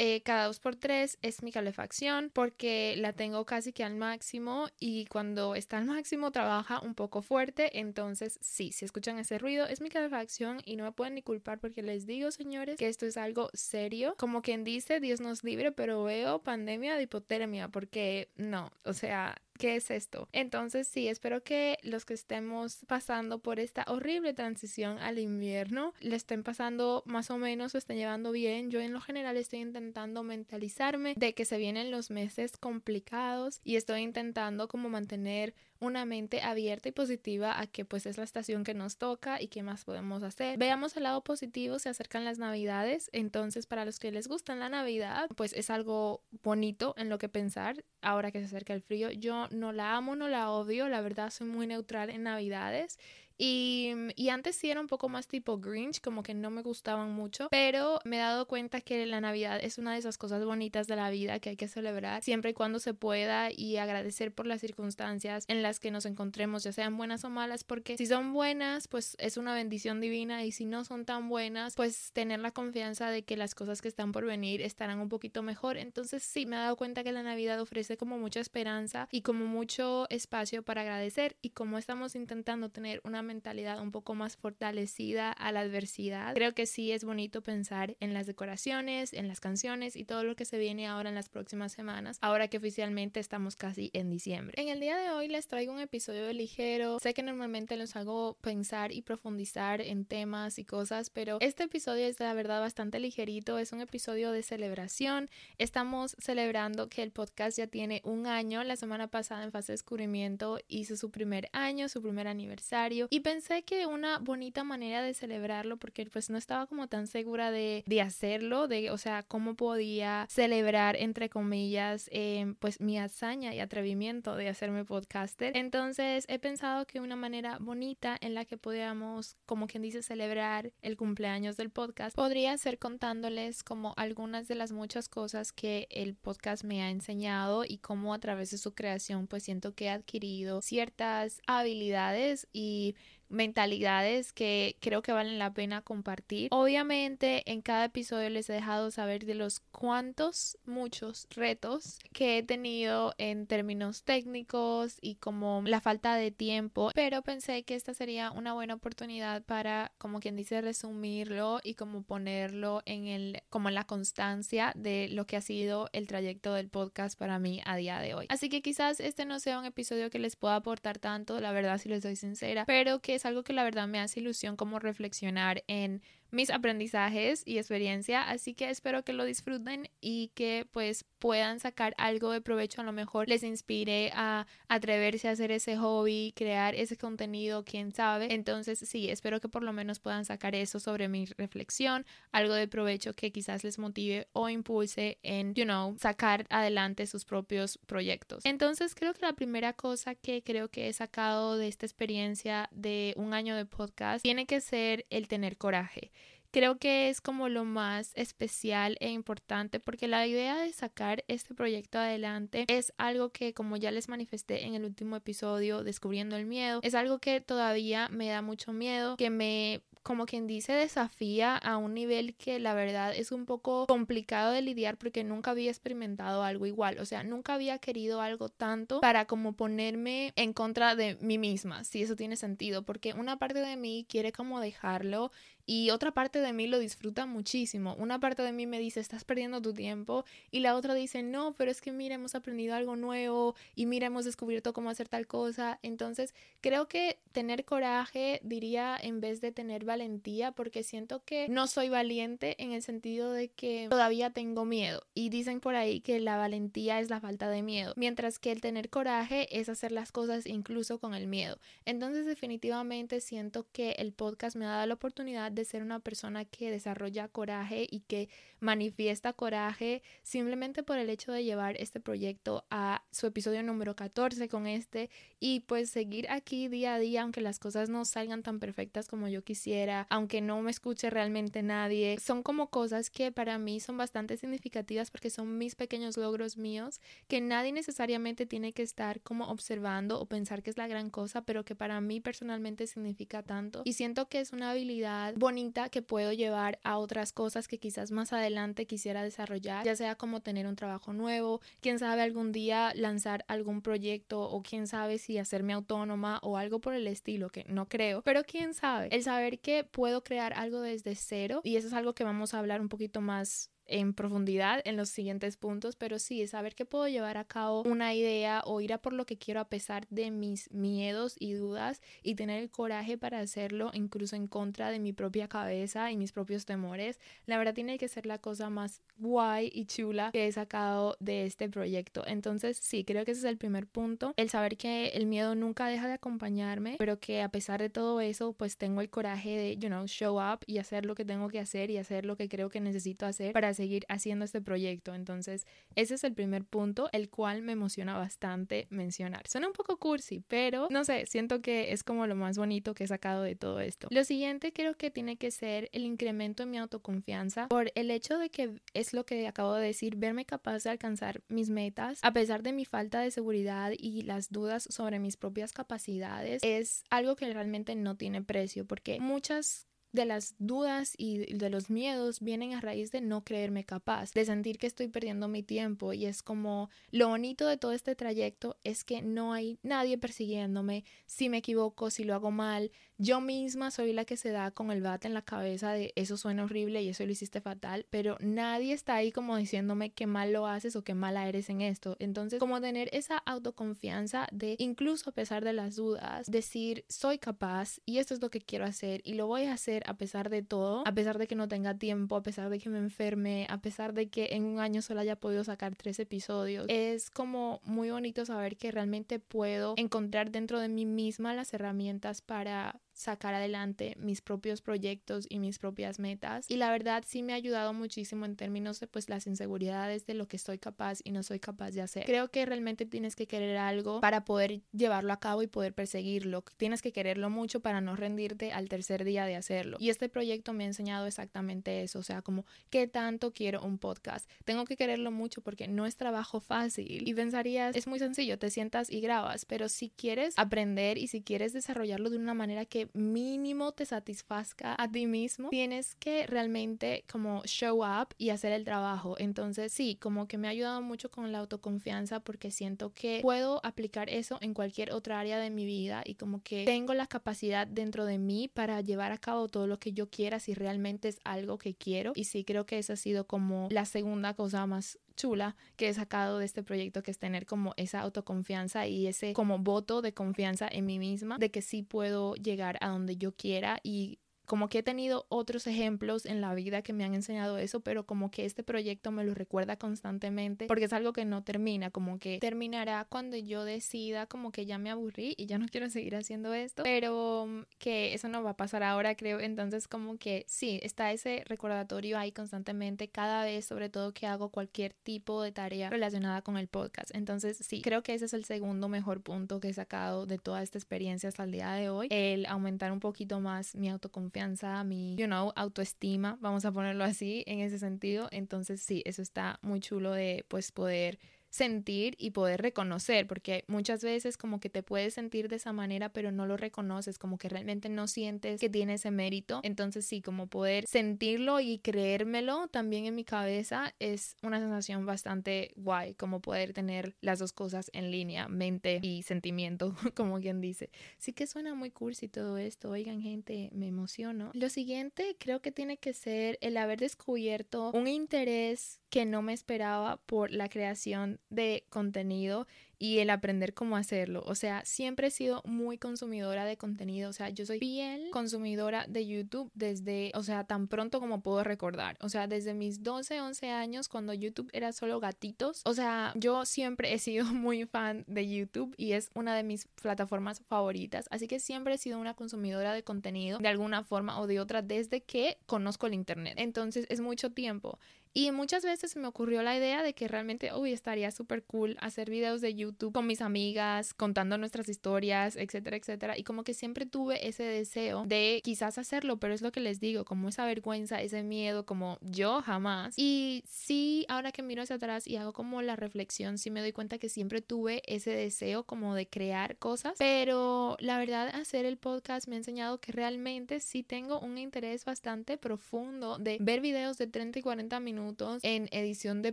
eh, 0.00 0.22
cada 0.22 0.46
dos 0.46 0.60
por 0.60 0.76
tres 0.76 1.18
es 1.22 1.42
mi 1.42 1.50
calefacción 1.50 2.30
porque 2.32 2.94
la 2.98 3.12
tengo 3.12 3.44
casi 3.44 3.72
que 3.72 3.82
al 3.82 3.96
máximo 3.96 4.68
y 4.78 5.06
cuando 5.06 5.56
está 5.56 5.78
al 5.78 5.86
máximo 5.86 6.30
trabaja 6.30 6.80
un 6.80 6.94
poco 6.94 7.20
fuerte. 7.20 7.80
Entonces, 7.80 8.38
sí, 8.40 8.70
si 8.70 8.84
escuchan 8.84 9.18
ese 9.18 9.38
ruido 9.38 9.66
es 9.66 9.80
mi 9.80 9.90
calefacción 9.90 10.60
y 10.64 10.76
no 10.76 10.84
me 10.84 10.92
pueden 10.92 11.14
ni 11.16 11.22
culpar 11.22 11.58
porque 11.58 11.82
les 11.82 12.06
digo, 12.06 12.30
señores, 12.30 12.76
que 12.78 12.86
esto 12.86 13.06
es 13.06 13.16
algo 13.16 13.50
serio. 13.54 14.14
Como 14.18 14.40
quien 14.40 14.62
dice, 14.62 15.00
Dios 15.00 15.20
nos 15.20 15.42
libre, 15.42 15.72
pero 15.72 16.04
veo 16.04 16.44
pandemia 16.44 16.96
de 16.96 17.02
hipotermia 17.02 17.68
porque 17.68 18.30
no, 18.36 18.70
o 18.84 18.92
sea, 18.92 19.42
¿qué 19.58 19.76
es 19.76 19.90
esto? 19.90 20.28
Entonces 20.32 20.88
sí, 20.88 21.08
espero 21.08 21.42
que 21.42 21.76
los 21.82 22.04
que 22.04 22.14
estemos 22.14 22.78
pasando 22.86 23.40
por 23.40 23.60
esta 23.60 23.84
horrible 23.88 24.32
transición 24.32 24.98
al 24.98 25.18
invierno 25.18 25.92
le 26.00 26.16
estén 26.16 26.42
pasando 26.42 27.02
más 27.06 27.30
o 27.30 27.36
menos 27.36 27.74
o 27.74 27.78
estén 27.78 27.98
llevando 27.98 28.32
bien. 28.32 28.70
Yo 28.70 28.80
en 28.80 28.92
lo 28.92 29.00
general 29.00 29.36
estoy 29.36 29.60
intentando 29.60 30.22
mentalizarme 30.22 31.14
de 31.16 31.34
que 31.34 31.44
se 31.44 31.58
vienen 31.58 31.90
los 31.90 32.10
meses 32.10 32.56
complicados 32.56 33.60
y 33.64 33.76
estoy 33.76 34.00
intentando 34.00 34.68
como 34.68 34.88
mantener 34.88 35.54
una 35.80 36.04
mente 36.04 36.40
abierta 36.40 36.88
y 36.88 36.92
positiva 36.92 37.60
a 37.60 37.66
que 37.66 37.84
pues 37.84 38.06
es 38.06 38.18
la 38.18 38.24
estación 38.24 38.64
que 38.64 38.74
nos 38.74 38.96
toca 38.96 39.40
y 39.40 39.48
qué 39.48 39.62
más 39.62 39.84
podemos 39.84 40.22
hacer. 40.22 40.58
Veamos 40.58 40.96
el 40.96 41.04
lado 41.04 41.22
positivo, 41.22 41.78
se 41.78 41.88
acercan 41.88 42.24
las 42.24 42.38
navidades, 42.38 43.10
entonces 43.12 43.66
para 43.66 43.84
los 43.84 43.98
que 43.98 44.12
les 44.12 44.28
gusta 44.28 44.54
la 44.54 44.68
navidad 44.68 45.28
pues 45.36 45.52
es 45.52 45.70
algo 45.70 46.22
bonito 46.42 46.94
en 46.96 47.08
lo 47.08 47.18
que 47.18 47.28
pensar 47.28 47.84
ahora 48.02 48.30
que 48.30 48.40
se 48.40 48.46
acerca 48.46 48.74
el 48.74 48.82
frío. 48.82 49.10
Yo 49.10 49.48
no 49.50 49.72
la 49.72 49.96
amo, 49.96 50.16
no 50.16 50.28
la 50.28 50.50
odio, 50.50 50.88
la 50.88 51.00
verdad 51.00 51.30
soy 51.30 51.46
muy 51.46 51.66
neutral 51.66 52.10
en 52.10 52.22
navidades 52.24 52.98
y, 53.38 53.94
y, 54.16 54.28
antes 54.30 54.56
sí 54.56 54.70
era 54.70 54.80
un 54.80 54.88
poco 54.88 55.08
más 55.08 55.28
tipo 55.28 55.58
Grinch, 55.58 56.00
como 56.00 56.22
que 56.22 56.34
no 56.34 56.50
me 56.50 56.62
gustaban 56.62 57.12
mucho, 57.12 57.48
pero 57.50 58.00
me 58.04 58.16
he 58.16 58.20
dado 58.20 58.46
cuenta 58.46 58.80
que 58.80 59.06
la 59.06 59.20
Navidad 59.20 59.60
es 59.62 59.78
una 59.78 59.92
de 59.92 59.98
esas 59.98 60.18
cosas 60.18 60.44
bonitas 60.44 60.86
de 60.88 60.96
la 60.96 61.08
vida 61.10 61.38
que 61.38 61.50
hay 61.50 61.56
que 61.56 61.68
celebrar 61.68 62.22
siempre 62.22 62.50
y 62.50 62.54
cuando 62.54 62.78
se 62.80 62.94
pueda 62.94 63.50
y 63.50 63.76
agradecer 63.76 64.32
por 64.32 64.46
las 64.46 64.60
circunstancias 64.60 65.44
en 65.48 65.62
las 65.62 65.78
que 65.80 65.90
nos 65.90 66.04
encontremos, 66.06 66.64
ya 66.64 66.72
sean 66.72 66.96
buenas 66.96 67.24
o 67.24 67.30
malas, 67.30 67.64
porque 67.64 67.96
si 67.96 68.06
son 68.06 68.32
buenas, 68.32 68.88
pues 68.88 69.16
es 69.20 69.36
una 69.36 69.54
bendición 69.54 70.00
divina 70.00 70.44
y 70.44 70.52
si 70.52 70.64
no 70.64 70.84
son 70.84 71.04
tan 71.04 71.28
buenas, 71.28 71.74
pues 71.74 72.10
tener 72.12 72.40
la 72.40 72.50
confianza 72.50 73.10
de 73.10 73.22
que 73.22 73.36
las 73.36 73.54
cosas 73.54 73.80
que 73.80 73.88
están 73.88 74.12
por 74.12 74.24
venir 74.24 74.62
estarán 74.62 74.98
un 74.98 75.08
poquito 75.08 75.42
mejor. 75.42 75.76
Entonces 75.76 76.22
sí, 76.22 76.46
me 76.46 76.56
he 76.56 76.58
dado 76.58 76.76
cuenta 76.76 77.04
que 77.04 77.12
la 77.12 77.22
Navidad 77.22 77.60
ofrece 77.60 77.96
como 77.96 78.18
mucha 78.18 78.40
esperanza 78.40 79.08
y 79.10 79.22
como 79.22 79.46
mucho 79.46 80.06
espacio 80.10 80.62
para 80.62 80.80
agradecer 80.80 81.36
y 81.42 81.50
como 81.50 81.78
estamos 81.78 82.14
intentando 82.14 82.68
tener 82.68 83.00
una 83.04 83.22
mentalidad 83.28 83.80
un 83.80 83.92
poco 83.92 84.14
más 84.14 84.36
fortalecida 84.36 85.30
a 85.30 85.52
la 85.52 85.60
adversidad. 85.60 86.34
Creo 86.34 86.54
que 86.54 86.66
sí 86.66 86.90
es 86.92 87.04
bonito 87.04 87.42
pensar 87.42 87.96
en 88.00 88.14
las 88.14 88.26
decoraciones, 88.26 89.12
en 89.12 89.28
las 89.28 89.38
canciones 89.38 89.94
y 89.94 90.04
todo 90.04 90.24
lo 90.24 90.34
que 90.34 90.46
se 90.46 90.58
viene 90.58 90.86
ahora 90.86 91.10
en 91.10 91.14
las 91.14 91.28
próximas 91.28 91.72
semanas, 91.72 92.18
ahora 92.22 92.48
que 92.48 92.56
oficialmente 92.56 93.20
estamos 93.20 93.54
casi 93.54 93.90
en 93.92 94.10
diciembre. 94.10 94.54
En 94.60 94.68
el 94.68 94.80
día 94.80 94.96
de 94.96 95.10
hoy 95.10 95.28
les 95.28 95.46
traigo 95.46 95.72
un 95.72 95.80
episodio 95.80 96.32
ligero. 96.32 96.98
Sé 97.00 97.12
que 97.12 97.22
normalmente 97.22 97.76
los 97.76 97.94
hago 97.96 98.38
pensar 98.40 98.92
y 98.92 99.02
profundizar 99.02 99.80
en 99.80 100.06
temas 100.06 100.58
y 100.58 100.64
cosas, 100.64 101.10
pero 101.10 101.38
este 101.40 101.64
episodio 101.64 102.06
es 102.06 102.18
la 102.20 102.32
verdad 102.32 102.60
bastante 102.60 102.98
ligerito. 102.98 103.58
Es 103.58 103.72
un 103.72 103.82
episodio 103.82 104.32
de 104.32 104.42
celebración. 104.42 105.28
Estamos 105.58 106.16
celebrando 106.18 106.88
que 106.88 107.02
el 107.02 107.12
podcast 107.12 107.58
ya 107.58 107.66
tiene 107.66 108.00
un 108.04 108.26
año. 108.26 108.64
La 108.64 108.76
semana 108.76 109.08
pasada 109.08 109.44
en 109.44 109.52
fase 109.52 109.72
de 109.72 109.74
descubrimiento 109.74 110.58
hizo 110.68 110.96
su 110.96 111.10
primer 111.10 111.48
año, 111.52 111.88
su 111.88 112.00
primer 112.00 112.26
aniversario 112.28 113.08
y 113.10 113.17
pensé 113.20 113.62
que 113.62 113.86
una 113.86 114.18
bonita 114.18 114.64
manera 114.64 115.02
de 115.02 115.14
celebrarlo, 115.14 115.76
porque 115.76 116.06
pues 116.06 116.30
no 116.30 116.38
estaba 116.38 116.66
como 116.66 116.88
tan 116.88 117.06
segura 117.06 117.50
de, 117.50 117.84
de 117.86 118.00
hacerlo, 118.00 118.68
de, 118.68 118.90
o 118.90 118.98
sea, 118.98 119.22
cómo 119.22 119.54
podía 119.54 120.26
celebrar, 120.28 120.96
entre 120.96 121.28
comillas, 121.28 122.08
eh, 122.12 122.54
pues 122.58 122.80
mi 122.80 122.98
hazaña 122.98 123.54
y 123.54 123.60
atrevimiento 123.60 124.36
de 124.36 124.48
hacerme 124.48 124.84
podcaster. 124.84 125.56
Entonces 125.56 126.24
he 126.28 126.38
pensado 126.38 126.86
que 126.86 127.00
una 127.00 127.16
manera 127.16 127.58
bonita 127.60 128.16
en 128.20 128.34
la 128.34 128.44
que 128.44 128.56
podíamos, 128.56 129.36
como 129.46 129.66
quien 129.66 129.82
dice, 129.82 130.02
celebrar 130.02 130.72
el 130.82 130.96
cumpleaños 130.96 131.56
del 131.56 131.70
podcast, 131.70 132.16
podría 132.16 132.56
ser 132.58 132.78
contándoles 132.78 133.62
como 133.62 133.94
algunas 133.96 134.48
de 134.48 134.54
las 134.54 134.72
muchas 134.72 135.08
cosas 135.08 135.52
que 135.52 135.86
el 135.90 136.14
podcast 136.14 136.64
me 136.64 136.82
ha 136.82 136.90
enseñado 136.90 137.64
y 137.66 137.78
cómo 137.78 138.14
a 138.14 138.18
través 138.18 138.50
de 138.50 138.58
su 138.58 138.74
creación 138.74 139.26
pues 139.26 139.42
siento 139.42 139.74
que 139.74 139.86
he 139.86 139.90
adquirido 139.90 140.62
ciertas 140.62 141.40
habilidades 141.46 142.46
y 142.52 142.94
mentalidades 143.28 144.32
que 144.32 144.76
creo 144.80 145.02
que 145.02 145.12
valen 145.12 145.38
la 145.38 145.52
pena 145.52 145.82
compartir. 145.82 146.48
Obviamente 146.52 147.50
en 147.50 147.62
cada 147.62 147.86
episodio 147.86 148.30
les 148.30 148.48
he 148.50 148.54
dejado 148.54 148.90
saber 148.90 149.24
de 149.24 149.34
los 149.34 149.60
cuantos, 149.60 150.58
muchos 150.64 151.26
retos 151.30 151.98
que 152.12 152.38
he 152.38 152.42
tenido 152.42 153.14
en 153.18 153.46
términos 153.46 154.02
técnicos 154.02 154.98
y 155.00 155.16
como 155.16 155.62
la 155.64 155.80
falta 155.80 156.16
de 156.16 156.30
tiempo, 156.30 156.90
pero 156.94 157.22
pensé 157.22 157.62
que 157.62 157.74
esta 157.74 157.94
sería 157.94 158.30
una 158.30 158.54
buena 158.54 158.74
oportunidad 158.74 159.42
para, 159.42 159.92
como 159.98 160.20
quien 160.20 160.36
dice, 160.36 160.60
resumirlo 160.60 161.60
y 161.62 161.74
como 161.74 162.02
ponerlo 162.02 162.82
en 162.86 163.06
el, 163.06 163.42
como 163.50 163.68
en 163.68 163.74
la 163.74 163.84
constancia 163.84 164.72
de 164.74 165.08
lo 165.10 165.26
que 165.26 165.36
ha 165.36 165.40
sido 165.40 165.88
el 165.92 166.06
trayecto 166.06 166.54
del 166.54 166.68
podcast 166.68 167.18
para 167.18 167.38
mí 167.38 167.60
a 167.64 167.76
día 167.76 168.00
de 168.00 168.14
hoy. 168.14 168.26
Así 168.28 168.48
que 168.48 168.62
quizás 168.62 169.00
este 169.00 169.24
no 169.24 169.40
sea 169.40 169.58
un 169.58 169.64
episodio 169.64 170.10
que 170.10 170.18
les 170.18 170.36
pueda 170.36 170.56
aportar 170.56 170.98
tanto, 170.98 171.40
la 171.40 171.52
verdad 171.52 171.78
si 171.78 171.88
les 171.88 172.02
soy 172.02 172.16
sincera, 172.16 172.64
pero 172.66 173.00
que 173.00 173.17
es 173.18 173.26
algo 173.26 173.42
que 173.42 173.52
la 173.52 173.64
verdad 173.64 173.86
me 173.86 174.00
hace 174.00 174.20
ilusión 174.20 174.56
como 174.56 174.78
reflexionar 174.78 175.62
en 175.66 176.02
mis 176.30 176.50
aprendizajes 176.50 177.42
y 177.46 177.58
experiencia, 177.58 178.22
así 178.22 178.54
que 178.54 178.70
espero 178.70 179.04
que 179.04 179.12
lo 179.12 179.24
disfruten 179.24 179.90
y 180.00 180.28
que 180.34 180.66
pues 180.70 181.04
puedan 181.18 181.58
sacar 181.60 181.94
algo 181.98 182.30
de 182.30 182.40
provecho, 182.40 182.80
a 182.80 182.84
lo 182.84 182.92
mejor 182.92 183.28
les 183.28 183.42
inspire 183.42 184.10
a 184.14 184.46
atreverse 184.68 185.28
a 185.28 185.32
hacer 185.32 185.50
ese 185.50 185.76
hobby, 185.76 186.32
crear 186.36 186.74
ese 186.74 186.96
contenido, 186.96 187.64
quién 187.64 187.92
sabe. 187.92 188.32
Entonces, 188.32 188.78
sí, 188.78 189.10
espero 189.10 189.40
que 189.40 189.48
por 189.48 189.62
lo 189.62 189.72
menos 189.72 189.98
puedan 190.00 190.24
sacar 190.24 190.54
eso 190.54 190.78
sobre 190.78 191.08
mi 191.08 191.26
reflexión, 191.26 192.06
algo 192.32 192.54
de 192.54 192.68
provecho 192.68 193.14
que 193.14 193.32
quizás 193.32 193.64
les 193.64 193.78
motive 193.78 194.28
o 194.32 194.48
impulse 194.48 195.18
en, 195.22 195.54
you 195.54 195.64
know, 195.64 195.96
sacar 195.98 196.46
adelante 196.50 197.06
sus 197.06 197.24
propios 197.24 197.78
proyectos. 197.86 198.44
Entonces, 198.44 198.94
creo 198.94 199.12
que 199.14 199.26
la 199.26 199.32
primera 199.32 199.72
cosa 199.72 200.14
que 200.14 200.42
creo 200.42 200.68
que 200.68 200.88
he 200.88 200.92
sacado 200.92 201.56
de 201.56 201.68
esta 201.68 201.86
experiencia 201.86 202.68
de 202.72 203.14
un 203.16 203.34
año 203.34 203.56
de 203.56 203.66
podcast 203.66 204.22
tiene 204.22 204.46
que 204.46 204.60
ser 204.60 205.06
el 205.10 205.28
tener 205.28 205.56
coraje. 205.56 206.12
Creo 206.50 206.78
que 206.78 207.10
es 207.10 207.20
como 207.20 207.48
lo 207.48 207.64
más 207.64 208.12
especial 208.14 208.96
e 209.00 209.10
importante 209.10 209.80
porque 209.80 210.08
la 210.08 210.26
idea 210.26 210.56
de 210.56 210.72
sacar 210.72 211.24
este 211.28 211.54
proyecto 211.54 211.98
adelante 211.98 212.64
es 212.68 212.92
algo 212.96 213.30
que 213.30 213.52
como 213.52 213.76
ya 213.76 213.90
les 213.90 214.08
manifesté 214.08 214.64
en 214.64 214.74
el 214.74 214.84
último 214.84 215.16
episodio 215.16 215.84
descubriendo 215.84 216.36
el 216.36 216.46
miedo, 216.46 216.80
es 216.82 216.94
algo 216.94 217.18
que 217.18 217.40
todavía 217.40 218.08
me 218.08 218.28
da 218.28 218.40
mucho 218.40 218.72
miedo, 218.72 219.16
que 219.16 219.30
me 219.30 219.82
como 220.02 220.24
quien 220.24 220.46
dice, 220.46 220.72
desafía 220.72 221.54
a 221.54 221.76
un 221.76 221.92
nivel 221.92 222.34
que 222.34 222.58
la 222.58 222.72
verdad 222.72 223.14
es 223.14 223.30
un 223.30 223.44
poco 223.44 223.86
complicado 223.86 224.52
de 224.52 224.62
lidiar 224.62 224.96
porque 224.96 225.22
nunca 225.22 225.50
había 225.50 225.70
experimentado 225.70 226.42
algo 226.42 226.64
igual, 226.64 226.98
o 226.98 227.04
sea, 227.04 227.24
nunca 227.24 227.52
había 227.52 227.78
querido 227.78 228.22
algo 228.22 228.48
tanto 228.48 229.00
para 229.02 229.26
como 229.26 229.52
ponerme 229.52 230.32
en 230.36 230.54
contra 230.54 230.96
de 230.96 231.16
mí 231.20 231.36
misma, 231.36 231.84
si 231.84 232.02
eso 232.02 232.16
tiene 232.16 232.36
sentido, 232.36 232.86
porque 232.86 233.12
una 233.12 233.38
parte 233.38 233.58
de 233.58 233.76
mí 233.76 234.06
quiere 234.08 234.32
como 234.32 234.60
dejarlo 234.60 235.30
y 235.70 235.90
otra 235.90 236.12
parte 236.12 236.40
de 236.40 236.54
mí 236.54 236.66
lo 236.66 236.78
disfruta 236.78 237.26
muchísimo. 237.26 237.94
Una 237.98 238.18
parte 238.18 238.42
de 238.42 238.52
mí 238.52 238.66
me 238.66 238.78
dice, 238.78 239.00
estás 239.00 239.24
perdiendo 239.24 239.60
tu 239.60 239.74
tiempo. 239.74 240.24
Y 240.50 240.60
la 240.60 240.74
otra 240.74 240.94
dice, 240.94 241.22
no, 241.22 241.52
pero 241.58 241.70
es 241.70 241.82
que 241.82 241.92
mira, 241.92 242.14
hemos 242.14 242.34
aprendido 242.34 242.74
algo 242.74 242.96
nuevo 242.96 243.54
y 243.74 243.84
mira, 243.84 244.06
hemos 244.06 244.24
descubierto 244.24 244.72
cómo 244.72 244.88
hacer 244.88 245.08
tal 245.08 245.26
cosa. 245.26 245.78
Entonces, 245.82 246.34
creo 246.62 246.88
que 246.88 247.18
tener 247.32 247.66
coraje, 247.66 248.40
diría, 248.42 248.96
en 248.98 249.20
vez 249.20 249.42
de 249.42 249.52
tener 249.52 249.84
valentía, 249.84 250.52
porque 250.52 250.82
siento 250.82 251.22
que 251.22 251.46
no 251.50 251.66
soy 251.66 251.90
valiente 251.90 252.56
en 252.62 252.72
el 252.72 252.80
sentido 252.80 253.30
de 253.30 253.48
que 253.48 253.88
todavía 253.90 254.30
tengo 254.30 254.64
miedo. 254.64 255.02
Y 255.12 255.28
dicen 255.28 255.60
por 255.60 255.74
ahí 255.74 256.00
que 256.00 256.18
la 256.18 256.38
valentía 256.38 256.98
es 256.98 257.10
la 257.10 257.20
falta 257.20 257.50
de 257.50 257.60
miedo, 257.60 257.92
mientras 257.94 258.38
que 258.38 258.52
el 258.52 258.62
tener 258.62 258.88
coraje 258.88 259.60
es 259.60 259.68
hacer 259.68 259.92
las 259.92 260.12
cosas 260.12 260.46
incluso 260.46 260.98
con 260.98 261.12
el 261.12 261.26
miedo. 261.26 261.58
Entonces, 261.84 262.24
definitivamente 262.24 263.20
siento 263.20 263.66
que 263.70 263.90
el 263.98 264.14
podcast 264.14 264.56
me 264.56 264.64
ha 264.64 264.70
dado 264.70 264.86
la 264.86 264.94
oportunidad 264.94 265.57
de 265.58 265.64
ser 265.64 265.82
una 265.82 265.98
persona 265.98 266.44
que 266.44 266.70
desarrolla 266.70 267.28
coraje 267.28 267.86
y 267.90 268.00
que 268.00 268.28
manifiesta 268.60 269.32
coraje 269.32 270.02
simplemente 270.22 270.82
por 270.82 270.98
el 270.98 271.10
hecho 271.10 271.32
de 271.32 271.44
llevar 271.44 271.76
este 271.80 272.00
proyecto 272.00 272.64
a 272.70 273.02
su 273.10 273.26
episodio 273.26 273.62
número 273.62 273.96
14 273.96 274.48
con 274.48 274.66
este 274.66 275.10
y 275.40 275.60
pues 275.60 275.90
seguir 275.90 276.30
aquí 276.30 276.68
día 276.68 276.94
a 276.94 276.98
día 276.98 277.22
aunque 277.22 277.40
las 277.40 277.58
cosas 277.58 277.88
no 277.88 278.04
salgan 278.04 278.42
tan 278.42 278.60
perfectas 278.60 279.08
como 279.08 279.28
yo 279.28 279.42
quisiera, 279.42 280.06
aunque 280.10 280.40
no 280.40 280.62
me 280.62 280.70
escuche 280.70 281.10
realmente 281.10 281.62
nadie. 281.62 282.18
Son 282.20 282.42
como 282.42 282.70
cosas 282.70 283.10
que 283.10 283.32
para 283.32 283.58
mí 283.58 283.80
son 283.80 283.96
bastante 283.96 284.36
significativas 284.36 285.10
porque 285.10 285.30
son 285.30 285.58
mis 285.58 285.74
pequeños 285.74 286.16
logros 286.16 286.56
míos 286.56 287.00
que 287.26 287.40
nadie 287.40 287.72
necesariamente 287.72 288.46
tiene 288.46 288.72
que 288.72 288.82
estar 288.82 289.20
como 289.22 289.48
observando 289.48 290.20
o 290.20 290.26
pensar 290.26 290.62
que 290.62 290.70
es 290.70 290.76
la 290.76 290.86
gran 290.86 291.10
cosa, 291.10 291.42
pero 291.42 291.64
que 291.64 291.74
para 291.74 292.00
mí 292.00 292.20
personalmente 292.20 292.86
significa 292.86 293.42
tanto 293.42 293.82
y 293.84 293.94
siento 293.94 294.28
que 294.28 294.40
es 294.40 294.52
una 294.52 294.70
habilidad 294.70 295.34
bonita 295.48 295.88
que 295.88 296.02
puedo 296.02 296.30
llevar 296.34 296.78
a 296.84 296.98
otras 296.98 297.32
cosas 297.32 297.68
que 297.68 297.78
quizás 297.78 298.10
más 298.10 298.34
adelante 298.34 298.86
quisiera 298.86 299.22
desarrollar, 299.22 299.82
ya 299.82 299.96
sea 299.96 300.14
como 300.14 300.42
tener 300.42 300.66
un 300.66 300.76
trabajo 300.76 301.14
nuevo, 301.14 301.62
quién 301.80 301.98
sabe 301.98 302.20
algún 302.20 302.52
día 302.52 302.92
lanzar 302.94 303.46
algún 303.48 303.80
proyecto 303.80 304.42
o 304.42 304.62
quién 304.62 304.86
sabe 304.86 305.16
si 305.16 305.38
hacerme 305.38 305.72
autónoma 305.72 306.38
o 306.42 306.58
algo 306.58 306.80
por 306.80 306.92
el 306.92 307.06
estilo, 307.06 307.48
que 307.48 307.64
no 307.64 307.88
creo, 307.88 308.20
pero 308.20 308.44
quién 308.44 308.74
sabe, 308.74 309.08
el 309.10 309.22
saber 309.22 309.58
que 309.60 309.84
puedo 309.84 310.22
crear 310.22 310.52
algo 310.52 310.82
desde 310.82 311.14
cero 311.14 311.62
y 311.64 311.76
eso 311.76 311.86
es 311.86 311.94
algo 311.94 312.14
que 312.14 312.24
vamos 312.24 312.52
a 312.52 312.58
hablar 312.58 312.82
un 312.82 312.90
poquito 312.90 313.22
más 313.22 313.70
en 313.88 314.12
profundidad 314.14 314.80
en 314.84 314.96
los 314.96 315.08
siguientes 315.08 315.56
puntos, 315.56 315.96
pero 315.96 316.18
sí, 316.18 316.46
saber 316.46 316.74
que 316.74 316.84
puedo 316.84 317.08
llevar 317.08 317.36
a 317.36 317.44
cabo 317.44 317.82
una 317.82 318.14
idea 318.14 318.62
o 318.64 318.80
ir 318.80 318.92
a 318.92 318.98
por 318.98 319.12
lo 319.12 319.26
que 319.26 319.38
quiero 319.38 319.60
a 319.60 319.68
pesar 319.68 320.06
de 320.10 320.30
mis 320.30 320.70
miedos 320.70 321.36
y 321.38 321.54
dudas 321.54 322.00
y 322.22 322.34
tener 322.34 322.62
el 322.62 322.70
coraje 322.70 323.18
para 323.18 323.40
hacerlo 323.40 323.90
incluso 323.94 324.36
en 324.36 324.46
contra 324.46 324.90
de 324.90 324.98
mi 324.98 325.12
propia 325.12 325.48
cabeza 325.48 326.12
y 326.12 326.16
mis 326.16 326.32
propios 326.32 326.66
temores, 326.66 327.18
la 327.46 327.58
verdad 327.58 327.74
tiene 327.74 327.98
que 327.98 328.08
ser 328.08 328.26
la 328.26 328.38
cosa 328.38 328.70
más 328.70 329.00
guay 329.16 329.70
y 329.72 329.86
chula 329.86 330.30
que 330.32 330.46
he 330.46 330.52
sacado 330.52 331.16
de 331.20 331.46
este 331.46 331.68
proyecto. 331.68 332.24
Entonces, 332.26 332.78
sí, 332.80 333.04
creo 333.04 333.24
que 333.24 333.32
ese 333.32 333.40
es 333.40 333.46
el 333.46 333.58
primer 333.58 333.86
punto, 333.86 334.34
el 334.36 334.50
saber 334.50 334.76
que 334.76 335.08
el 335.08 335.26
miedo 335.26 335.54
nunca 335.54 335.88
deja 335.88 336.06
de 336.06 336.14
acompañarme, 336.14 336.96
pero 336.98 337.18
que 337.18 337.42
a 337.42 337.48
pesar 337.48 337.80
de 337.80 337.90
todo 337.90 338.20
eso, 338.20 338.52
pues 338.52 338.76
tengo 338.76 339.00
el 339.00 339.10
coraje 339.10 339.56
de, 339.56 339.76
you 339.76 339.88
know, 339.88 340.06
show 340.06 340.38
up 340.38 340.60
y 340.66 340.78
hacer 340.78 341.06
lo 341.06 341.14
que 341.14 341.24
tengo 341.24 341.48
que 341.48 341.58
hacer 341.58 341.90
y 341.90 341.98
hacer 341.98 342.26
lo 342.26 342.36
que 342.36 342.48
creo 342.48 342.68
que 342.68 342.80
necesito 342.80 343.26
hacer 343.26 343.52
para 343.52 343.68
seguir 343.78 344.04
haciendo 344.08 344.44
este 344.44 344.60
proyecto. 344.60 345.14
Entonces, 345.14 345.66
ese 345.94 346.16
es 346.16 346.24
el 346.24 346.34
primer 346.34 346.64
punto, 346.64 347.08
el 347.12 347.30
cual 347.30 347.62
me 347.62 347.72
emociona 347.72 348.18
bastante 348.18 348.86
mencionar. 348.90 349.48
Suena 349.48 349.68
un 349.68 349.72
poco 349.72 349.96
cursi, 349.96 350.42
pero 350.46 350.88
no 350.90 351.04
sé, 351.04 351.24
siento 351.24 351.62
que 351.62 351.92
es 351.92 352.04
como 352.04 352.26
lo 352.26 352.36
más 352.36 352.58
bonito 352.58 352.92
que 352.94 353.04
he 353.04 353.08
sacado 353.08 353.42
de 353.42 353.56
todo 353.56 353.80
esto. 353.80 354.08
Lo 354.10 354.24
siguiente 354.24 354.72
creo 354.72 354.94
que 354.94 355.10
tiene 355.10 355.36
que 355.36 355.50
ser 355.50 355.88
el 355.92 356.04
incremento 356.04 356.64
en 356.64 356.70
mi 356.70 356.78
autoconfianza 356.78 357.68
por 357.68 357.90
el 357.94 358.10
hecho 358.10 358.38
de 358.38 358.50
que 358.50 358.82
es 358.92 359.14
lo 359.14 359.24
que 359.24 359.48
acabo 359.48 359.74
de 359.74 359.86
decir, 359.86 360.16
verme 360.16 360.44
capaz 360.44 360.82
de 360.82 360.90
alcanzar 360.90 361.40
mis 361.48 361.70
metas 361.70 362.18
a 362.22 362.32
pesar 362.32 362.62
de 362.62 362.72
mi 362.72 362.84
falta 362.84 363.20
de 363.20 363.30
seguridad 363.30 363.92
y 363.96 364.22
las 364.22 364.50
dudas 364.50 364.88
sobre 364.90 365.18
mis 365.18 365.36
propias 365.36 365.72
capacidades 365.72 366.62
es 366.64 367.04
algo 367.10 367.36
que 367.36 367.52
realmente 367.52 367.94
no 367.94 368.16
tiene 368.16 368.42
precio 368.42 368.86
porque 368.86 369.20
muchas 369.20 369.86
de 370.18 370.26
las 370.26 370.56
dudas 370.58 371.14
y 371.16 371.54
de 371.54 371.70
los 371.70 371.90
miedos 371.90 372.40
vienen 372.40 372.74
a 372.74 372.80
raíz 372.80 373.12
de 373.12 373.20
no 373.20 373.44
creerme 373.44 373.84
capaz, 373.84 374.32
de 374.32 374.44
sentir 374.44 374.78
que 374.78 374.88
estoy 374.88 375.06
perdiendo 375.06 375.46
mi 375.46 375.62
tiempo. 375.62 376.12
Y 376.12 376.26
es 376.26 376.42
como 376.42 376.90
lo 377.12 377.28
bonito 377.28 377.66
de 377.66 377.76
todo 377.76 377.92
este 377.92 378.16
trayecto 378.16 378.76
es 378.82 379.04
que 379.04 379.22
no 379.22 379.52
hay 379.52 379.78
nadie 379.82 380.18
persiguiéndome. 380.18 381.04
Si 381.26 381.48
me 381.48 381.58
equivoco, 381.58 382.10
si 382.10 382.24
lo 382.24 382.34
hago 382.34 382.50
mal, 382.50 382.90
yo 383.18 383.40
misma 383.40 383.90
soy 383.90 384.12
la 384.12 384.24
que 384.24 384.36
se 384.36 384.50
da 384.50 384.70
con 384.70 384.92
el 384.92 385.02
bate 385.02 385.26
en 385.26 385.34
la 385.34 385.42
cabeza 385.42 385.92
de 385.92 386.12
eso 386.14 386.36
suena 386.36 386.64
horrible 386.64 387.02
y 387.02 387.08
eso 387.08 387.24
lo 387.26 387.32
hiciste 387.32 387.60
fatal, 387.60 388.06
pero 388.10 388.36
nadie 388.40 388.94
está 388.94 389.16
ahí 389.16 389.32
como 389.32 389.56
diciéndome 389.56 390.10
qué 390.10 390.26
mal 390.26 390.52
lo 390.52 390.66
haces 390.66 390.94
o 390.94 391.02
qué 391.02 391.14
mala 391.14 391.48
eres 391.48 391.68
en 391.68 391.80
esto. 391.80 392.16
Entonces, 392.20 392.60
como 392.60 392.80
tener 392.80 393.08
esa 393.12 393.38
autoconfianza 393.38 394.46
de 394.52 394.76
incluso 394.78 395.30
a 395.30 395.32
pesar 395.32 395.64
de 395.64 395.72
las 395.72 395.96
dudas, 395.96 396.46
decir 396.48 397.04
soy 397.08 397.38
capaz 397.38 397.98
y 398.06 398.18
esto 398.18 398.34
es 398.34 398.40
lo 398.40 398.50
que 398.50 398.60
quiero 398.60 398.84
hacer 398.84 399.20
y 399.24 399.34
lo 399.34 399.48
voy 399.48 399.64
a 399.64 399.72
hacer 399.72 400.04
a 400.06 400.14
pesar 400.14 400.48
de 400.48 400.62
todo, 400.62 401.02
a 401.06 401.12
pesar 401.12 401.38
de 401.38 401.48
que 401.48 401.56
no 401.56 401.66
tenga 401.66 401.98
tiempo, 401.98 402.36
a 402.36 402.42
pesar 402.42 402.70
de 402.70 402.78
que 402.78 402.88
me 402.88 402.98
enferme, 402.98 403.66
a 403.68 403.80
pesar 403.80 404.14
de 404.14 404.28
que 404.28 404.50
en 404.52 404.64
un 404.64 404.78
año 404.78 405.02
solo 405.02 405.20
haya 405.20 405.36
podido 405.36 405.64
sacar 405.64 405.96
tres 405.96 406.20
episodios. 406.20 406.86
Es 406.88 407.30
como 407.30 407.80
muy 407.84 408.10
bonito 408.10 408.46
saber 408.46 408.76
que 408.76 408.92
realmente 408.92 409.40
puedo 409.40 409.94
encontrar 409.96 410.52
dentro 410.52 410.78
de 410.78 410.88
mí 410.88 411.04
misma 411.04 411.54
las 411.54 411.74
herramientas 411.74 412.42
para 412.42 413.00
sacar 413.18 413.52
adelante 413.52 414.14
mis 414.16 414.40
propios 414.40 414.80
proyectos 414.80 415.46
y 415.48 415.58
mis 415.58 415.78
propias 415.78 416.20
metas 416.20 416.66
y 416.68 416.76
la 416.76 416.90
verdad 416.92 417.24
sí 417.26 417.42
me 417.42 417.52
ha 417.52 417.56
ayudado 417.56 417.92
muchísimo 417.92 418.44
en 418.44 418.54
términos 418.54 419.00
de 419.00 419.08
pues 419.08 419.28
las 419.28 419.48
inseguridades 419.48 420.24
de 420.24 420.34
lo 420.34 420.46
que 420.46 420.56
estoy 420.56 420.78
capaz 420.78 421.18
y 421.24 421.32
no 421.32 421.42
soy 421.42 421.58
capaz 421.58 421.90
de 421.90 422.02
hacer. 422.02 422.24
Creo 422.26 422.48
que 422.52 422.64
realmente 422.64 423.06
tienes 423.06 423.34
que 423.34 423.48
querer 423.48 423.76
algo 423.76 424.20
para 424.20 424.44
poder 424.44 424.82
llevarlo 424.92 425.32
a 425.32 425.40
cabo 425.40 425.62
y 425.62 425.66
poder 425.66 425.94
perseguirlo. 425.94 426.62
Tienes 426.76 427.02
que 427.02 427.12
quererlo 427.12 427.50
mucho 427.50 427.80
para 427.80 428.00
no 428.00 428.14
rendirte 428.14 428.72
al 428.72 428.88
tercer 428.88 429.24
día 429.24 429.46
de 429.46 429.56
hacerlo. 429.56 429.96
Y 429.98 430.10
este 430.10 430.28
proyecto 430.28 430.72
me 430.72 430.84
ha 430.84 430.86
enseñado 430.86 431.26
exactamente 431.26 432.02
eso, 432.02 432.20
o 432.20 432.22
sea, 432.22 432.40
como 432.40 432.64
qué 432.88 433.08
tanto 433.08 433.52
quiero 433.52 433.82
un 433.82 433.98
podcast. 433.98 434.48
Tengo 434.64 434.84
que 434.84 434.96
quererlo 434.96 435.32
mucho 435.32 435.60
porque 435.60 435.88
no 435.88 436.06
es 436.06 436.16
trabajo 436.16 436.60
fácil 436.60 437.26
y 437.26 437.34
pensarías, 437.34 437.96
es 437.96 438.06
muy 438.06 438.20
sencillo, 438.20 438.58
te 438.60 438.70
sientas 438.70 439.10
y 439.10 439.20
grabas, 439.20 439.64
pero 439.64 439.88
si 439.88 440.10
quieres 440.10 440.54
aprender 440.56 441.18
y 441.18 441.26
si 441.26 441.42
quieres 441.42 441.72
desarrollarlo 441.72 442.30
de 442.30 442.36
una 442.36 442.54
manera 442.54 442.84
que 442.84 443.07
mínimo 443.14 443.92
te 443.92 444.06
satisfazca 444.06 444.94
a 444.98 445.10
ti 445.10 445.26
mismo, 445.26 445.68
tienes 445.70 446.14
que 446.16 446.46
realmente 446.46 447.24
como 447.30 447.62
show 447.64 448.04
up 448.04 448.34
y 448.38 448.50
hacer 448.50 448.72
el 448.72 448.84
trabajo. 448.84 449.36
Entonces 449.38 449.92
sí, 449.92 450.16
como 450.20 450.48
que 450.48 450.58
me 450.58 450.68
ha 450.68 450.70
ayudado 450.70 451.02
mucho 451.02 451.30
con 451.30 451.52
la 451.52 451.58
autoconfianza 451.58 452.40
porque 452.40 452.70
siento 452.70 453.12
que 453.12 453.40
puedo 453.42 453.80
aplicar 453.84 454.28
eso 454.30 454.58
en 454.60 454.74
cualquier 454.74 455.12
otra 455.12 455.40
área 455.40 455.58
de 455.58 455.70
mi 455.70 455.84
vida 455.84 456.22
y 456.24 456.34
como 456.34 456.62
que 456.62 456.84
tengo 456.84 457.14
la 457.14 457.26
capacidad 457.26 457.86
dentro 457.86 458.24
de 458.24 458.38
mí 458.38 458.68
para 458.68 459.00
llevar 459.00 459.32
a 459.32 459.38
cabo 459.38 459.68
todo 459.68 459.86
lo 459.86 459.98
que 459.98 460.12
yo 460.12 460.30
quiera 460.30 460.60
si 460.60 460.74
realmente 460.74 461.28
es 461.28 461.38
algo 461.44 461.78
que 461.78 461.94
quiero. 461.94 462.32
Y 462.34 462.44
sí, 462.44 462.64
creo 462.64 462.86
que 462.86 462.98
esa 462.98 463.14
ha 463.14 463.16
sido 463.16 463.46
como 463.46 463.88
la 463.90 464.04
segunda 464.04 464.54
cosa 464.54 464.86
más 464.86 465.18
chula 465.38 465.76
que 465.96 466.08
he 466.08 466.14
sacado 466.14 466.58
de 466.58 466.66
este 466.66 466.82
proyecto, 466.82 467.22
que 467.22 467.30
es 467.30 467.38
tener 467.38 467.64
como 467.64 467.94
esa 467.96 468.20
autoconfianza 468.20 469.06
y 469.06 469.26
ese 469.26 469.52
como 469.54 469.78
voto 469.78 470.20
de 470.20 470.34
confianza 470.34 470.88
en 470.90 471.06
mí 471.06 471.18
misma, 471.18 471.56
de 471.58 471.70
que 471.70 471.80
sí 471.80 472.02
puedo 472.02 472.54
llegar 472.56 472.98
a 473.00 473.08
donde 473.08 473.36
yo 473.36 473.52
quiera 473.52 474.00
y 474.02 474.40
como 474.68 474.88
que 474.88 474.98
he 474.98 475.02
tenido 475.02 475.46
otros 475.48 475.86
ejemplos 475.86 476.46
en 476.46 476.60
la 476.60 476.74
vida 476.74 477.02
que 477.02 477.12
me 477.12 477.24
han 477.24 477.34
enseñado 477.34 477.78
eso, 477.78 478.00
pero 478.00 478.26
como 478.26 478.50
que 478.50 478.66
este 478.66 478.82
proyecto 478.84 479.32
me 479.32 479.42
lo 479.42 479.54
recuerda 479.54 479.96
constantemente 479.96 480.86
porque 480.86 481.04
es 481.04 481.12
algo 481.12 481.32
que 481.32 481.44
no 481.44 481.64
termina, 481.64 482.10
como 482.10 482.38
que 482.38 482.58
terminará 482.58 483.26
cuando 483.28 483.56
yo 483.56 483.84
decida 483.84 484.46
como 484.46 484.70
que 484.70 484.86
ya 484.86 484.98
me 484.98 485.10
aburrí 485.10 485.54
y 485.56 485.66
ya 485.66 485.78
no 485.78 485.86
quiero 485.88 486.10
seguir 486.10 486.36
haciendo 486.36 486.74
esto, 486.74 487.02
pero 487.02 487.66
mm, 487.66 487.82
que 487.98 488.34
eso 488.34 488.48
no 488.48 488.62
va 488.62 488.70
a 488.70 488.76
pasar 488.76 489.02
ahora, 489.02 489.34
creo. 489.34 489.58
Entonces 489.58 490.06
como 490.06 490.36
que 490.36 490.64
sí, 490.68 491.00
está 491.02 491.32
ese 491.32 491.64
recordatorio 491.66 492.38
ahí 492.38 492.52
constantemente 492.52 493.28
cada 493.28 493.64
vez, 493.64 493.86
sobre 493.86 494.10
todo 494.10 494.32
que 494.34 494.46
hago 494.46 494.68
cualquier 494.68 495.14
tipo 495.14 495.62
de 495.62 495.72
tarea 495.72 496.10
relacionada 496.10 496.60
con 496.60 496.76
el 496.76 496.88
podcast. 496.88 497.34
Entonces 497.34 497.78
sí, 497.78 498.02
creo 498.02 498.22
que 498.22 498.34
ese 498.34 498.44
es 498.44 498.52
el 498.52 498.66
segundo 498.66 499.08
mejor 499.08 499.40
punto 499.40 499.80
que 499.80 499.88
he 499.88 499.94
sacado 499.94 500.44
de 500.44 500.58
toda 500.58 500.82
esta 500.82 500.98
experiencia 500.98 501.48
hasta 501.48 501.64
el 501.64 501.72
día 501.72 501.92
de 501.92 502.10
hoy, 502.10 502.28
el 502.30 502.66
aumentar 502.66 503.12
un 503.12 503.20
poquito 503.20 503.60
más 503.60 503.94
mi 503.94 504.10
autoconfianza, 504.10 504.57
mi, 505.04 505.36
you 505.36 505.46
know, 505.46 505.72
autoestima, 505.76 506.58
vamos 506.60 506.84
a 506.84 506.92
ponerlo 506.92 507.24
así 507.24 507.64
en 507.66 507.80
ese 507.80 507.98
sentido. 507.98 508.48
Entonces 508.50 509.00
sí, 509.02 509.22
eso 509.24 509.42
está 509.42 509.78
muy 509.82 510.00
chulo 510.00 510.32
de 510.32 510.64
pues 510.68 510.92
poder 510.92 511.38
sentir 511.78 512.34
y 512.38 512.50
poder 512.50 512.82
reconocer, 512.82 513.46
porque 513.46 513.84
muchas 513.86 514.22
veces 514.22 514.58
como 514.58 514.80
que 514.80 514.90
te 514.90 515.04
puedes 515.04 515.34
sentir 515.34 515.68
de 515.68 515.76
esa 515.76 515.92
manera, 515.92 516.28
pero 516.28 516.50
no 516.50 516.66
lo 516.66 516.76
reconoces, 516.76 517.38
como 517.38 517.56
que 517.56 517.68
realmente 517.68 518.08
no 518.08 518.26
sientes 518.26 518.80
que 518.80 518.90
tiene 518.90 519.14
ese 519.14 519.30
mérito. 519.30 519.80
Entonces 519.84 520.26
sí, 520.26 520.42
como 520.42 520.66
poder 520.66 521.06
sentirlo 521.06 521.78
y 521.78 522.00
creérmelo 522.00 522.88
también 522.88 523.26
en 523.26 523.36
mi 523.36 523.44
cabeza 523.44 524.12
es 524.18 524.56
una 524.62 524.80
sensación 524.80 525.24
bastante 525.24 525.92
guay, 525.94 526.34
como 526.34 526.60
poder 526.60 526.92
tener 526.92 527.36
las 527.40 527.60
dos 527.60 527.72
cosas 527.72 528.10
en 528.12 528.32
línea, 528.32 528.66
mente 528.66 529.20
y 529.22 529.44
sentimiento, 529.44 530.16
como 530.34 530.60
quien 530.60 530.80
dice. 530.80 531.10
Sí 531.38 531.52
que 531.52 531.68
suena 531.68 531.94
muy 531.94 532.10
cursi 532.10 532.48
todo 532.48 532.76
esto, 532.76 533.10
oigan 533.10 533.40
gente, 533.40 533.90
me 533.92 534.08
emociono. 534.08 534.72
Lo 534.74 534.88
siguiente 534.88 535.56
creo 535.60 535.80
que 535.80 535.92
tiene 535.92 536.16
que 536.16 536.32
ser 536.34 536.76
el 536.80 536.96
haber 536.96 537.20
descubierto 537.20 538.10
un 538.10 538.26
interés 538.26 539.20
que 539.30 539.44
no 539.44 539.62
me 539.62 539.72
esperaba 539.72 540.38
por 540.46 540.70
la 540.70 540.88
creación 540.88 541.60
de 541.70 542.04
contenido 542.08 542.86
y 543.18 543.38
el 543.38 543.50
aprender 543.50 543.94
cómo 543.94 544.16
hacerlo. 544.16 544.62
O 544.66 544.74
sea, 544.74 545.04
siempre 545.04 545.48
he 545.48 545.50
sido 545.50 545.82
muy 545.84 546.18
consumidora 546.18 546.84
de 546.84 546.96
contenido. 546.96 547.50
O 547.50 547.52
sea, 547.52 547.68
yo 547.68 547.84
soy 547.84 547.98
bien 547.98 548.50
consumidora 548.52 549.26
de 549.28 549.46
YouTube 549.46 549.90
desde, 549.94 550.52
o 550.54 550.62
sea, 550.62 550.84
tan 550.84 551.08
pronto 551.08 551.40
como 551.40 551.60
puedo 551.60 551.82
recordar. 551.82 552.36
O 552.40 552.48
sea, 552.48 552.68
desde 552.68 552.94
mis 552.94 553.22
12, 553.22 553.60
11 553.60 553.90
años, 553.90 554.28
cuando 554.28 554.54
YouTube 554.54 554.88
era 554.92 555.12
solo 555.12 555.40
gatitos. 555.40 556.02
O 556.04 556.14
sea, 556.14 556.52
yo 556.54 556.84
siempre 556.84 557.34
he 557.34 557.38
sido 557.38 557.64
muy 557.74 558.06
fan 558.06 558.44
de 558.46 558.68
YouTube 558.68 559.14
y 559.16 559.32
es 559.32 559.50
una 559.54 559.74
de 559.74 559.82
mis 559.82 560.06
plataformas 560.22 560.80
favoritas. 560.86 561.46
Así 561.50 561.66
que 561.66 561.80
siempre 561.80 562.14
he 562.14 562.18
sido 562.18 562.38
una 562.38 562.54
consumidora 562.54 563.12
de 563.12 563.24
contenido 563.24 563.78
de 563.78 563.88
alguna 563.88 564.22
forma 564.22 564.60
o 564.60 564.66
de 564.66 564.78
otra 564.78 565.02
desde 565.02 565.42
que 565.42 565.78
conozco 565.86 566.26
el 566.28 566.34
Internet. 566.34 566.74
Entonces 566.76 567.26
es 567.28 567.40
mucho 567.40 567.70
tiempo. 567.70 568.18
Y 568.54 568.70
muchas 568.72 569.04
veces 569.04 569.36
me 569.36 569.46
ocurrió 569.46 569.82
la 569.82 569.96
idea 569.96 570.22
de 570.22 570.34
que 570.34 570.48
realmente, 570.48 570.92
uy, 570.94 571.12
estaría 571.12 571.50
súper 571.50 571.84
cool 571.84 572.16
hacer 572.20 572.50
videos 572.50 572.80
de 572.80 572.94
YouTube 572.94 573.32
con 573.32 573.46
mis 573.46 573.60
amigas, 573.60 574.34
contando 574.34 574.78
nuestras 574.78 575.08
historias, 575.08 575.76
etcétera, 575.76 576.16
etcétera. 576.16 576.58
Y 576.58 576.64
como 576.64 576.84
que 576.84 576.94
siempre 576.94 577.26
tuve 577.26 577.66
ese 577.66 577.84
deseo 577.84 578.44
de 578.46 578.80
quizás 578.84 579.18
hacerlo, 579.18 579.58
pero 579.58 579.74
es 579.74 579.82
lo 579.82 579.92
que 579.92 580.00
les 580.00 580.20
digo, 580.20 580.44
como 580.44 580.68
esa 580.68 580.84
vergüenza, 580.84 581.40
ese 581.40 581.62
miedo, 581.62 582.06
como 582.06 582.38
yo 582.40 582.82
jamás. 582.82 583.34
Y 583.36 583.84
sí, 583.86 584.46
ahora 584.48 584.72
que 584.72 584.82
miro 584.82 585.02
hacia 585.02 585.16
atrás 585.16 585.46
y 585.46 585.56
hago 585.56 585.72
como 585.72 586.02
la 586.02 586.16
reflexión, 586.16 586.78
sí 586.78 586.90
me 586.90 587.00
doy 587.00 587.12
cuenta 587.12 587.38
que 587.38 587.48
siempre 587.48 587.80
tuve 587.80 588.22
ese 588.26 588.50
deseo 588.50 589.04
como 589.04 589.34
de 589.34 589.46
crear 589.46 589.96
cosas, 589.96 590.34
pero 590.38 591.16
la 591.20 591.38
verdad 591.38 591.68
hacer 591.74 592.06
el 592.06 592.16
podcast 592.16 592.68
me 592.68 592.76
ha 592.76 592.78
enseñado 592.78 593.20
que 593.20 593.32
realmente 593.32 594.00
sí 594.00 594.22
tengo 594.22 594.60
un 594.60 594.78
interés 594.78 595.24
bastante 595.24 595.76
profundo 595.76 596.58
de 596.58 596.78
ver 596.80 597.00
videos 597.00 597.38
de 597.38 597.46
30 597.46 597.78
y 597.78 597.82
40 597.82 598.20
minutos 598.20 598.47
en 598.82 599.08
edición 599.12 599.62
de 599.62 599.72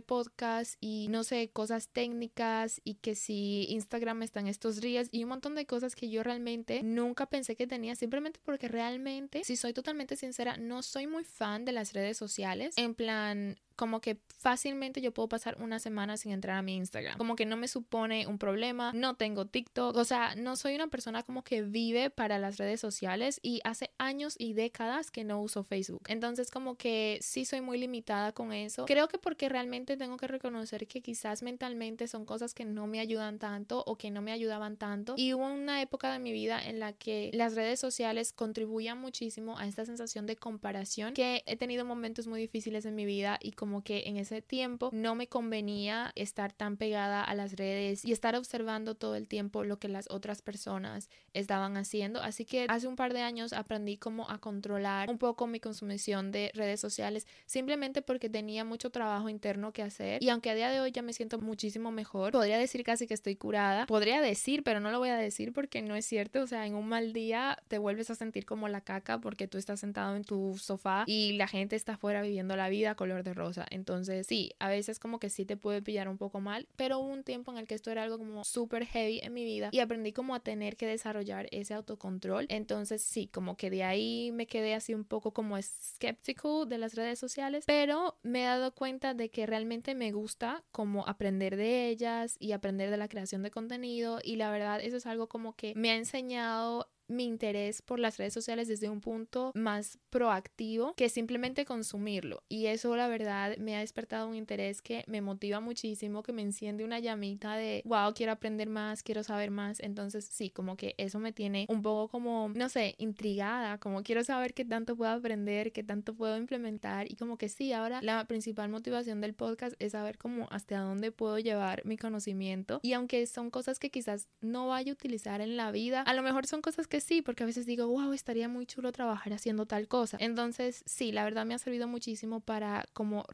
podcast 0.00 0.76
y 0.80 1.08
no 1.08 1.24
sé, 1.24 1.50
cosas 1.50 1.88
técnicas 1.88 2.80
y 2.84 2.94
que 2.94 3.14
si 3.14 3.66
Instagram 3.70 4.22
está 4.22 4.40
en 4.40 4.46
estos 4.48 4.80
días 4.80 5.08
y 5.10 5.24
un 5.24 5.30
montón 5.30 5.54
de 5.54 5.66
cosas 5.66 5.94
que 5.94 6.08
yo 6.08 6.22
realmente 6.22 6.82
nunca 6.82 7.26
pensé 7.26 7.56
que 7.56 7.66
tenía 7.66 7.94
simplemente 7.94 8.40
porque 8.42 8.68
realmente, 8.68 9.44
si 9.44 9.56
soy 9.56 9.72
totalmente 9.72 10.16
sincera, 10.16 10.56
no 10.56 10.82
soy 10.82 11.06
muy 11.06 11.24
fan 11.24 11.64
de 11.64 11.72
las 11.72 11.92
redes 11.92 12.16
sociales. 12.16 12.74
En 12.76 12.94
plan, 12.94 13.58
como 13.76 14.00
que 14.00 14.18
fácilmente 14.38 15.00
yo 15.00 15.12
puedo 15.12 15.28
pasar 15.28 15.56
una 15.60 15.78
semana 15.78 16.16
sin 16.16 16.32
entrar 16.32 16.56
a 16.56 16.62
mi 16.62 16.76
Instagram. 16.76 17.18
Como 17.18 17.36
que 17.36 17.46
no 17.46 17.56
me 17.56 17.68
supone 17.68 18.26
un 18.26 18.38
problema, 18.38 18.92
no 18.94 19.14
tengo 19.16 19.46
TikTok, 19.46 19.96
o 19.96 20.04
sea, 20.04 20.34
no 20.34 20.56
soy 20.56 20.74
una 20.74 20.88
persona 20.88 21.22
como 21.22 21.44
que 21.44 21.62
vive 21.62 22.10
para 22.10 22.38
las 22.38 22.56
redes 22.56 22.80
sociales 22.80 23.38
y 23.42 23.60
hace 23.64 23.90
años 23.98 24.34
y 24.38 24.54
décadas 24.54 25.10
que 25.10 25.24
no 25.24 25.40
uso 25.40 25.64
Facebook. 25.64 26.02
Entonces 26.08 26.50
como 26.50 26.76
que 26.76 27.18
sí 27.20 27.44
soy 27.44 27.60
muy 27.60 27.78
limitada 27.78 28.32
con 28.32 28.52
eso. 28.52 28.86
Creo 28.86 29.08
que 29.08 29.18
porque 29.18 29.48
realmente 29.48 29.96
tengo 29.96 30.16
que 30.16 30.26
reconocer 30.26 30.86
que 30.86 31.02
quizás 31.02 31.42
mentalmente 31.42 32.08
son 32.08 32.24
cosas 32.24 32.54
que 32.54 32.64
no 32.64 32.86
me 32.86 33.00
ayudan 33.00 33.38
tanto 33.38 33.84
o 33.86 33.96
que 33.96 34.10
no 34.10 34.22
me 34.22 34.32
ayudaban 34.32 34.76
tanto. 34.76 35.14
Y 35.16 35.34
hubo 35.34 35.46
una 35.46 35.82
época 35.82 36.12
de 36.12 36.18
mi 36.18 36.32
vida 36.32 36.64
en 36.64 36.80
la 36.80 36.92
que 36.92 37.30
las 37.34 37.54
redes 37.54 37.80
sociales 37.80 38.32
contribuían 38.32 38.98
muchísimo 38.98 39.58
a 39.58 39.66
esta 39.66 39.84
sensación 39.84 40.26
de 40.26 40.36
comparación 40.36 41.14
que 41.14 41.42
he 41.46 41.56
tenido 41.56 41.84
momentos 41.84 42.26
muy 42.26 42.40
difíciles 42.40 42.86
en 42.86 42.94
mi 42.94 43.04
vida 43.04 43.38
y 43.42 43.52
como 43.52 43.65
que 43.82 44.04
en 44.06 44.16
ese 44.16 44.42
tiempo 44.42 44.90
no 44.92 45.14
me 45.14 45.28
convenía 45.28 46.12
estar 46.14 46.52
tan 46.52 46.76
pegada 46.76 47.22
a 47.22 47.34
las 47.34 47.54
redes 47.54 48.04
y 48.04 48.12
estar 48.12 48.36
observando 48.36 48.94
todo 48.94 49.14
el 49.14 49.28
tiempo 49.28 49.64
lo 49.64 49.78
que 49.78 49.88
las 49.88 50.10
otras 50.10 50.42
personas 50.42 51.08
estaban 51.34 51.76
haciendo. 51.76 52.20
Así 52.20 52.44
que 52.44 52.66
hace 52.68 52.86
un 52.86 52.96
par 52.96 53.12
de 53.12 53.20
años 53.20 53.52
aprendí 53.52 53.96
como 53.96 54.30
a 54.30 54.38
controlar 54.38 55.10
un 55.10 55.18
poco 55.18 55.46
mi 55.46 55.60
consumición 55.60 56.32
de 56.32 56.50
redes 56.54 56.80
sociales 56.80 57.26
simplemente 57.46 58.02
porque 58.02 58.28
tenía 58.28 58.64
mucho 58.64 58.90
trabajo 58.90 59.28
interno 59.28 59.72
que 59.72 59.82
hacer 59.82 60.22
y 60.22 60.28
aunque 60.28 60.50
a 60.50 60.54
día 60.54 60.70
de 60.70 60.80
hoy 60.80 60.92
ya 60.92 61.02
me 61.02 61.12
siento 61.12 61.38
muchísimo 61.38 61.90
mejor, 61.90 62.32
podría 62.32 62.58
decir 62.58 62.84
casi 62.84 63.06
que 63.06 63.14
estoy 63.14 63.36
curada, 63.36 63.86
podría 63.86 64.20
decir, 64.20 64.62
pero 64.62 64.80
no 64.80 64.90
lo 64.90 64.98
voy 64.98 65.08
a 65.08 65.16
decir 65.16 65.52
porque 65.52 65.82
no 65.82 65.96
es 65.96 66.06
cierto, 66.06 66.42
o 66.42 66.46
sea, 66.46 66.66
en 66.66 66.74
un 66.74 66.88
mal 66.88 67.12
día 67.12 67.58
te 67.68 67.78
vuelves 67.78 68.10
a 68.10 68.14
sentir 68.14 68.44
como 68.44 68.68
la 68.68 68.80
caca 68.80 69.18
porque 69.20 69.48
tú 69.48 69.58
estás 69.58 69.80
sentado 69.80 70.16
en 70.16 70.24
tu 70.24 70.56
sofá 70.58 71.04
y 71.06 71.32
la 71.32 71.48
gente 71.48 71.76
está 71.76 71.94
afuera 71.94 72.22
viviendo 72.22 72.56
la 72.56 72.68
vida 72.68 72.94
color 72.94 73.22
de 73.22 73.34
rosa. 73.34 73.55
Entonces, 73.70 74.26
sí, 74.26 74.52
a 74.58 74.68
veces 74.68 74.98
como 74.98 75.18
que 75.18 75.30
sí 75.30 75.44
te 75.44 75.56
puede 75.56 75.82
pillar 75.82 76.08
un 76.08 76.18
poco 76.18 76.40
mal, 76.40 76.68
pero 76.76 76.98
hubo 76.98 77.12
un 77.12 77.24
tiempo 77.24 77.52
en 77.52 77.58
el 77.58 77.66
que 77.66 77.74
esto 77.74 77.90
era 77.90 78.02
algo 78.02 78.18
como 78.18 78.44
súper 78.44 78.86
heavy 78.86 79.20
en 79.22 79.32
mi 79.32 79.44
vida 79.44 79.70
y 79.72 79.80
aprendí 79.80 80.12
como 80.12 80.34
a 80.34 80.40
tener 80.40 80.76
que 80.76 80.86
desarrollar 80.86 81.48
ese 81.50 81.74
autocontrol. 81.74 82.46
Entonces, 82.48 83.02
sí, 83.02 83.28
como 83.28 83.56
que 83.56 83.70
de 83.70 83.84
ahí 83.84 84.30
me 84.32 84.46
quedé 84.46 84.74
así 84.74 84.94
un 84.94 85.04
poco 85.04 85.32
como 85.32 85.60
skeptical 85.60 86.68
de 86.68 86.78
las 86.78 86.94
redes 86.94 87.18
sociales, 87.18 87.64
pero 87.66 88.18
me 88.22 88.42
he 88.42 88.46
dado 88.46 88.74
cuenta 88.74 89.14
de 89.14 89.30
que 89.30 89.46
realmente 89.46 89.94
me 89.94 90.12
gusta 90.12 90.64
como 90.72 91.06
aprender 91.06 91.56
de 91.56 91.88
ellas 91.88 92.36
y 92.38 92.52
aprender 92.52 92.90
de 92.90 92.96
la 92.96 93.08
creación 93.08 93.42
de 93.42 93.50
contenido 93.50 94.18
y 94.22 94.36
la 94.36 94.50
verdad 94.50 94.80
eso 94.80 94.96
es 94.96 95.06
algo 95.06 95.28
como 95.28 95.54
que 95.54 95.72
me 95.76 95.90
ha 95.90 95.96
enseñado 95.96 96.88
mi 97.08 97.24
interés 97.24 97.82
por 97.82 97.98
las 97.98 98.16
redes 98.18 98.34
sociales 98.34 98.68
desde 98.68 98.88
un 98.88 99.00
punto 99.00 99.52
más 99.54 99.98
proactivo 100.10 100.94
que 100.94 101.08
simplemente 101.08 101.64
consumirlo. 101.64 102.42
Y 102.48 102.66
eso 102.66 102.96
la 102.96 103.08
verdad 103.08 103.56
me 103.58 103.76
ha 103.76 103.80
despertado 103.80 104.28
un 104.28 104.34
interés 104.34 104.82
que 104.82 105.04
me 105.06 105.20
motiva 105.20 105.60
muchísimo, 105.60 106.22
que 106.22 106.32
me 106.32 106.42
enciende 106.42 106.84
una 106.84 106.98
llamita 106.98 107.56
de, 107.56 107.82
wow, 107.84 108.12
quiero 108.14 108.32
aprender 108.32 108.68
más, 108.68 109.02
quiero 109.02 109.22
saber 109.22 109.50
más. 109.50 109.80
Entonces 109.80 110.28
sí, 110.30 110.50
como 110.50 110.76
que 110.76 110.94
eso 110.98 111.18
me 111.18 111.32
tiene 111.32 111.66
un 111.68 111.82
poco 111.82 112.08
como, 112.08 112.50
no 112.54 112.68
sé, 112.68 112.94
intrigada, 112.98 113.78
como 113.78 114.02
quiero 114.02 114.24
saber 114.24 114.54
qué 114.54 114.64
tanto 114.64 114.96
puedo 114.96 115.12
aprender, 115.12 115.72
qué 115.72 115.82
tanto 115.82 116.14
puedo 116.14 116.36
implementar. 116.36 117.10
Y 117.10 117.16
como 117.16 117.38
que 117.38 117.48
sí, 117.48 117.72
ahora 117.72 118.00
la 118.02 118.24
principal 118.26 118.68
motivación 118.68 119.20
del 119.20 119.34
podcast 119.34 119.74
es 119.78 119.92
saber 119.92 120.18
cómo 120.18 120.48
hasta 120.50 120.80
dónde 120.80 121.12
puedo 121.12 121.38
llevar 121.38 121.84
mi 121.84 121.96
conocimiento. 121.96 122.80
Y 122.82 122.92
aunque 122.92 123.26
son 123.26 123.50
cosas 123.50 123.78
que 123.78 123.90
quizás 123.90 124.28
no 124.40 124.68
vaya 124.68 124.92
a 124.92 124.94
utilizar 124.94 125.40
en 125.40 125.56
la 125.56 125.70
vida, 125.70 126.02
a 126.02 126.14
lo 126.14 126.22
mejor 126.22 126.46
son 126.46 126.62
cosas 126.62 126.86
que 126.86 126.95
sí, 127.04 127.22
porque 127.22 127.42
a 127.42 127.46
veces 127.46 127.66
digo, 127.66 127.86
wow, 127.88 128.12
estaría 128.12 128.48
muy 128.48 128.66
chulo 128.66 128.92
trabajar 128.92 129.32
haciendo 129.32 129.66
tal 129.66 129.88
cosa. 129.88 130.16
Entonces, 130.20 130.82
sí, 130.86 131.12
la 131.12 131.24
verdad 131.24 131.46
me 131.46 131.54
ha 131.54 131.58
servido 131.58 131.88
muchísimo 131.88 132.40
para 132.40 132.84
como 132.92 133.24